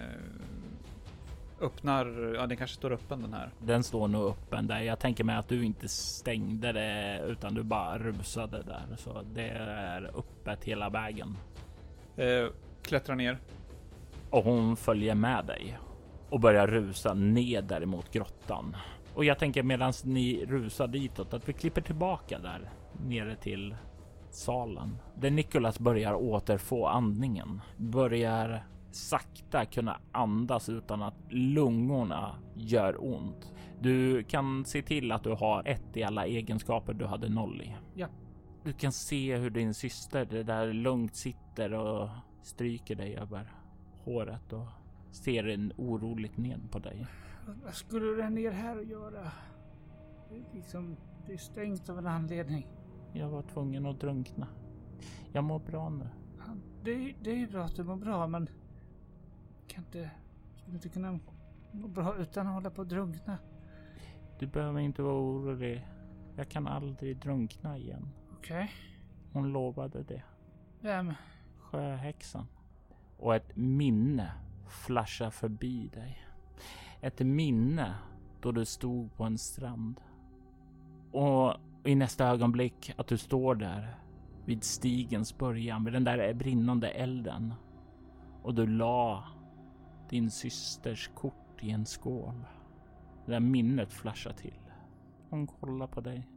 öppnar, 1.61 2.33
ja 2.35 2.47
den 2.47 2.57
kanske 2.57 2.75
står 2.75 2.91
öppen 2.91 3.21
den 3.21 3.33
här. 3.33 3.49
Den 3.59 3.83
står 3.83 4.07
nog 4.07 4.29
öppen 4.29 4.67
där. 4.67 4.79
Jag 4.79 4.99
tänker 4.99 5.23
mig 5.23 5.35
att 5.35 5.47
du 5.47 5.65
inte 5.65 5.87
stängde 5.87 6.71
det 6.71 7.21
utan 7.27 7.53
du 7.53 7.63
bara 7.63 7.97
rusade 7.99 8.63
där. 8.63 8.95
Så 8.97 9.21
det 9.33 9.49
är 9.49 10.11
öppet 10.17 10.63
hela 10.63 10.89
vägen. 10.89 11.37
Eh, 12.17 12.45
klättrar 12.81 13.15
ner. 13.15 13.37
Och 14.29 14.43
hon 14.43 14.77
följer 14.77 15.15
med 15.15 15.45
dig 15.45 15.79
och 16.29 16.39
börjar 16.39 16.67
rusa 16.67 17.13
ned 17.13 17.63
där 17.63 17.85
mot 17.85 18.11
grottan. 18.11 18.75
Och 19.13 19.25
jag 19.25 19.39
tänker 19.39 19.63
medan 19.63 19.93
ni 20.03 20.45
rusar 20.45 20.87
ditåt 20.87 21.33
att 21.33 21.49
vi 21.49 21.53
klipper 21.53 21.81
tillbaka 21.81 22.39
där 22.39 22.69
nere 23.07 23.35
till 23.35 23.75
salen 24.31 24.97
där 25.15 25.31
Nicholas 25.31 25.79
börjar 25.79 26.13
återfå 26.13 26.85
andningen, 26.87 27.61
börjar 27.77 28.63
sakta 28.91 29.65
kunna 29.65 29.99
andas 30.11 30.69
utan 30.69 31.01
att 31.01 31.15
lungorna 31.29 32.35
gör 32.55 33.13
ont. 33.13 33.53
Du 33.81 34.23
kan 34.23 34.65
se 34.65 34.81
till 34.81 35.11
att 35.11 35.23
du 35.23 35.31
har 35.31 35.67
ett 35.67 35.97
i 35.97 36.03
alla 36.03 36.25
egenskaper 36.25 36.93
du 36.93 37.05
hade 37.05 37.29
noll 37.29 37.61
i. 37.61 37.75
Ja. 37.95 38.07
Du 38.63 38.73
kan 38.73 38.91
se 38.91 39.37
hur 39.37 39.49
din 39.49 39.73
syster 39.73 40.25
det 40.25 40.43
där 40.43 40.73
lugnt 40.73 41.15
sitter 41.15 41.73
och 41.73 42.09
stryker 42.43 42.95
dig 42.95 43.15
över 43.15 43.51
håret 44.03 44.53
och 44.53 44.67
ser 45.11 45.47
en 45.47 45.73
oroligt 45.77 46.37
ned 46.37 46.71
på 46.71 46.79
dig. 46.79 47.07
Vad 47.63 47.73
skulle 47.73 48.05
du 48.05 48.29
ner 48.29 48.51
här 48.51 48.77
och 48.77 48.83
göra? 48.83 49.31
Det 50.29 50.35
är, 50.35 50.43
liksom, 50.53 50.97
det 51.27 51.33
är 51.33 51.37
stängt 51.37 51.89
av 51.89 51.97
en 51.97 52.07
anledning. 52.07 52.67
Jag 53.13 53.29
var 53.29 53.41
tvungen 53.41 53.85
att 53.85 53.99
drunkna. 53.99 54.47
Jag 55.31 55.43
mår 55.43 55.59
bra 55.59 55.89
nu. 55.89 56.09
Det, 56.83 57.13
det 57.21 57.31
är 57.31 57.35
ju 57.35 57.47
bra 57.47 57.63
att 57.63 57.75
du 57.75 57.83
mår 57.83 57.95
bra, 57.95 58.27
men 58.27 58.49
kan 59.67 59.83
inte, 59.83 60.11
skulle 60.55 60.75
inte 60.75 60.89
kunna 60.89 61.19
må 61.71 61.87
bra 61.87 62.15
utan 62.17 62.47
att 62.47 62.53
hålla 62.53 62.69
på 62.69 62.81
att 62.81 62.89
drunkna. 62.89 63.37
Du 64.39 64.47
behöver 64.47 64.79
inte 64.79 65.01
vara 65.01 65.15
orolig. 65.15 65.87
Jag 66.35 66.49
kan 66.49 66.67
aldrig 66.67 67.17
drunkna 67.17 67.77
igen. 67.77 68.09
Okej. 68.37 68.63
Okay. 68.63 68.67
Hon 69.33 69.51
lovade 69.51 70.03
det. 70.03 70.23
Vem? 70.81 71.13
Sjöhäxan. 71.59 72.47
Och 73.17 73.35
ett 73.35 73.55
minne 73.55 74.31
flashar 74.71 75.29
förbi 75.29 75.87
dig. 75.93 76.25
Ett 77.01 77.19
minne 77.19 77.95
då 78.41 78.51
du 78.51 78.65
stod 78.65 79.15
på 79.15 79.23
en 79.23 79.37
strand. 79.37 80.01
Och 81.11 81.53
i 81.83 81.95
nästa 81.95 82.27
ögonblick 82.27 82.93
att 82.97 83.07
du 83.07 83.17
står 83.17 83.55
där 83.55 83.95
vid 84.45 84.63
stigens 84.63 85.37
början, 85.37 85.83
vid 85.83 85.93
den 85.93 86.03
där 86.03 86.33
brinnande 86.33 86.89
elden. 86.89 87.53
Och 88.43 88.55
du 88.55 88.67
la 88.67 89.23
din 90.09 90.31
systers 90.31 91.07
kort 91.15 91.63
i 91.63 91.71
en 91.71 91.85
skål. 91.85 92.45
Det 93.25 93.31
där 93.31 93.39
minnet 93.39 93.93
flashar 93.93 94.33
till. 94.33 94.59
Hon 95.29 95.47
kollar 95.47 95.87
på 95.87 96.01
dig. 96.01 96.27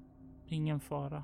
Ingen 0.47 0.81
fara. 0.81 1.23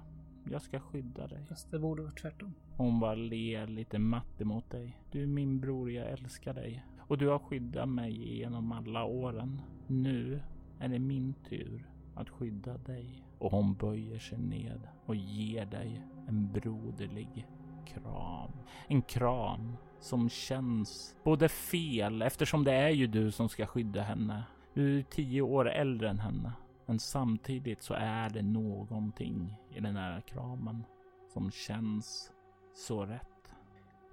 Jag 0.50 0.62
ska 0.62 0.80
skydda 0.80 1.26
dig. 1.26 1.44
Fast 1.44 1.70
det 1.70 1.78
borde 1.78 2.02
vara 2.02 2.12
tvärtom. 2.12 2.54
Hon 2.76 3.00
bara 3.00 3.14
ler 3.14 3.66
lite 3.66 3.98
matt 3.98 4.40
emot 4.40 4.70
dig. 4.70 5.00
Du 5.10 5.22
är 5.22 5.26
min 5.26 5.60
bror, 5.60 5.90
jag 5.90 6.10
älskar 6.10 6.54
dig. 6.54 6.84
Och 7.08 7.18
du 7.18 7.28
har 7.28 7.38
skyddat 7.38 7.88
mig 7.88 8.38
genom 8.38 8.72
alla 8.72 9.04
åren. 9.04 9.62
Nu 9.86 10.40
är 10.78 10.88
det 10.88 10.98
min 10.98 11.34
tur 11.48 11.90
att 12.14 12.28
skydda 12.28 12.78
dig. 12.78 13.24
Och 13.38 13.50
hon 13.50 13.74
böjer 13.74 14.18
sig 14.18 14.38
ned 14.38 14.88
och 15.06 15.16
ger 15.16 15.66
dig 15.66 16.02
en 16.28 16.52
broderlig 16.52 17.46
kram. 17.86 18.52
En 18.88 19.02
kram 19.02 19.76
som 20.00 20.28
känns 20.28 21.16
både 21.24 21.48
fel 21.48 22.22
eftersom 22.22 22.64
det 22.64 22.72
är 22.72 22.90
ju 22.90 23.06
du 23.06 23.30
som 23.30 23.48
ska 23.48 23.66
skydda 23.66 24.02
henne. 24.02 24.42
Du 24.74 24.98
är 24.98 25.02
tio 25.02 25.42
år 25.42 25.70
äldre 25.70 26.10
än 26.10 26.18
henne. 26.18 26.52
Men 26.86 26.98
samtidigt 26.98 27.82
så 27.82 27.94
är 27.94 28.30
det 28.30 28.42
någonting 28.42 29.54
i 29.70 29.80
den 29.80 29.96
här 29.96 30.20
kramen 30.20 30.84
som 31.32 31.50
känns 31.50 32.32
så 32.74 33.04
rätt. 33.04 33.37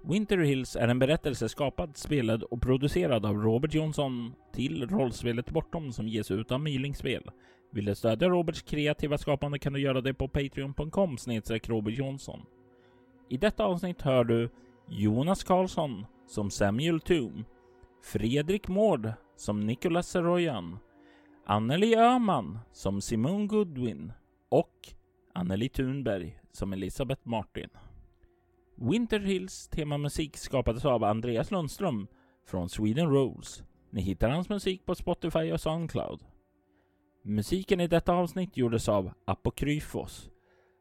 Winter 0.02 0.38
Hills 0.38 0.76
är 0.76 0.88
en 0.88 0.98
berättelse 0.98 1.48
skapad, 1.48 1.96
spelad 1.96 2.42
och 2.42 2.62
producerad 2.62 3.26
av 3.26 3.36
Robert 3.36 3.74
Jonsson 3.74 4.34
till 4.52 4.88
rollspelet 4.88 5.50
Bortom 5.50 5.92
som 5.92 6.08
ges 6.08 6.30
ut 6.30 6.52
av 6.52 6.60
Mylingspel. 6.60 7.30
Vill 7.72 7.84
du 7.84 7.94
stödja 7.94 8.28
Roberts 8.28 8.62
kreativa 8.62 9.18
skapande 9.18 9.58
kan 9.58 9.72
du 9.72 9.80
göra 9.80 10.00
det 10.00 10.14
på 10.14 10.28
patreon.com 10.28 11.18
snedstreck 11.18 11.68
Robert 11.68 11.98
Jonsson. 11.98 12.40
I 13.28 13.36
detta 13.36 13.64
avsnitt 13.64 14.02
hör 14.02 14.24
du 14.24 14.50
Jonas 14.88 15.44
Karlsson 15.44 16.06
som 16.26 16.50
Samuel 16.50 17.00
Toom, 17.00 17.44
Fredrik 18.02 18.68
Mård 18.68 19.12
som 19.36 19.60
Nicholas 19.60 20.08
Seroyan, 20.08 20.78
Anneli 21.46 21.96
Öhman 21.96 22.58
som 22.72 23.00
Simone 23.00 23.46
Goodwin 23.46 24.12
och 24.48 24.88
Anneli 25.32 25.68
Thunberg 25.68 26.40
som 26.52 26.72
Elisabeth 26.72 27.28
Martin. 27.28 27.68
Winter 28.78 29.20
Hills 29.20 29.68
temamusik 29.68 30.36
skapades 30.36 30.84
av 30.84 31.04
Andreas 31.04 31.50
Lundström 31.50 32.06
från 32.46 32.68
Sweden 32.68 33.10
Rolls. 33.10 33.62
Ni 33.90 34.00
hittar 34.00 34.30
hans 34.30 34.48
musik 34.48 34.86
på 34.86 34.94
Spotify 34.94 35.52
och 35.52 35.60
Soundcloud. 35.60 36.20
Musiken 37.24 37.80
i 37.80 37.86
detta 37.86 38.12
avsnitt 38.12 38.56
gjordes 38.56 38.88
av 38.88 39.12
Apokryfos, 39.24 40.30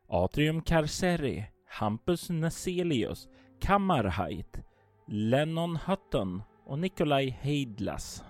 Atrium 0.07 0.61
Carceri, 0.61 1.45
Hampus 1.67 2.29
Neselius, 2.29 3.27
Kammarheit, 3.61 4.61
Lennon 5.07 5.79
Hutton 5.87 6.41
och 6.65 6.79
Nikolaj 6.79 7.29
Heidlas. 7.41 8.23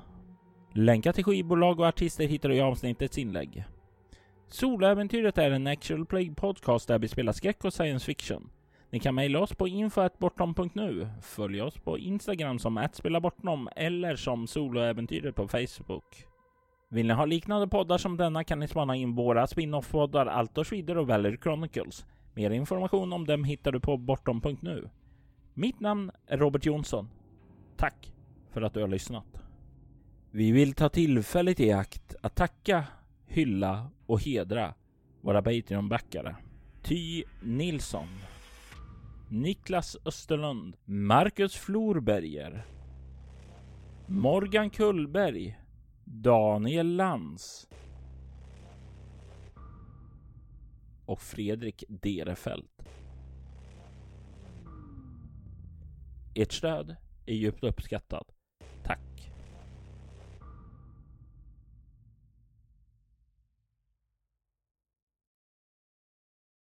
Länkar 0.74 1.12
till 1.12 1.24
skivbolag 1.24 1.80
och 1.80 1.88
artister 1.88 2.28
hittar 2.28 2.50
du 2.50 2.56
i 2.56 2.62
avsnittets 2.62 3.18
inlägg. 3.18 3.66
Soläventyret 4.48 5.38
är 5.38 5.52
en 5.52 5.68
actual 5.68 6.06
play 6.06 6.36
podcast 6.36 6.88
där 6.88 7.00
vi 7.00 7.08
spelar 7.08 7.34
skräck 7.34 7.66
och 7.66 7.74
science 7.74 8.06
fiction. 8.06 8.50
Ni 8.96 9.00
kan 9.00 9.16
mejla 9.16 9.40
oss 9.40 9.56
på 9.56 9.68
info.bortom.nu, 9.68 11.08
följ 11.22 11.62
oss 11.62 11.78
på 11.78 11.98
Instagram 11.98 12.60
som 12.60 12.88
@spelabortom 12.94 13.70
eller 13.76 14.16
som 14.16 14.48
Soloäventyret 14.48 15.36
på 15.36 15.48
Facebook. 15.48 16.26
Vill 16.90 17.08
ni 17.08 17.14
ha 17.14 17.26
liknande 17.26 17.68
poddar 17.68 17.98
som 17.98 18.18
denna 18.18 18.44
kan 18.44 18.60
ni 18.60 18.68
spana 18.68 18.96
in 18.96 19.16
våra 19.16 19.48
spin-off-poddar 19.48 20.26
Altors 20.26 20.72
vidare 20.72 21.00
och 21.00 21.08
Valerie 21.08 21.38
Chronicles. 21.44 22.06
Mer 22.34 22.52
information 22.52 23.14
om 23.14 23.26
dem 23.26 23.44
hittar 23.44 23.72
du 23.72 23.80
på 23.80 23.98
bortom.nu. 23.98 24.90
Mitt 25.54 25.80
namn 25.80 26.12
är 26.28 26.38
Robert 26.38 26.66
Jonsson. 26.66 27.10
Tack 27.78 28.14
för 28.52 28.62
att 28.62 28.74
du 28.74 28.82
har 28.82 28.88
lyssnat. 28.88 29.42
Vi 30.32 30.52
vill 30.52 30.74
ta 30.74 30.90
tillfället 30.90 31.60
i 31.60 31.72
akt 31.72 32.16
att 32.22 32.36
tacka, 32.36 32.84
hylla 33.28 33.88
och 34.06 34.22
hedra 34.22 34.74
våra 35.22 35.42
Patreon-backare. 35.42 36.36
Ty 36.84 37.24
Nilsson 37.44 38.08
Niklas 39.30 39.98
Österlund, 40.06 40.78
Marcus 40.86 41.56
Florberger, 41.56 42.66
Morgan 44.08 44.70
Kullberg, 44.70 45.60
Daniel 46.04 46.96
Lantz 46.96 47.68
och 51.06 51.22
Fredrik 51.22 51.84
Derefelt. 51.88 52.82
Ert 56.36 56.52
stöd 56.52 56.96
är 57.26 57.34
djupt 57.34 57.64
uppskattat 57.64 58.35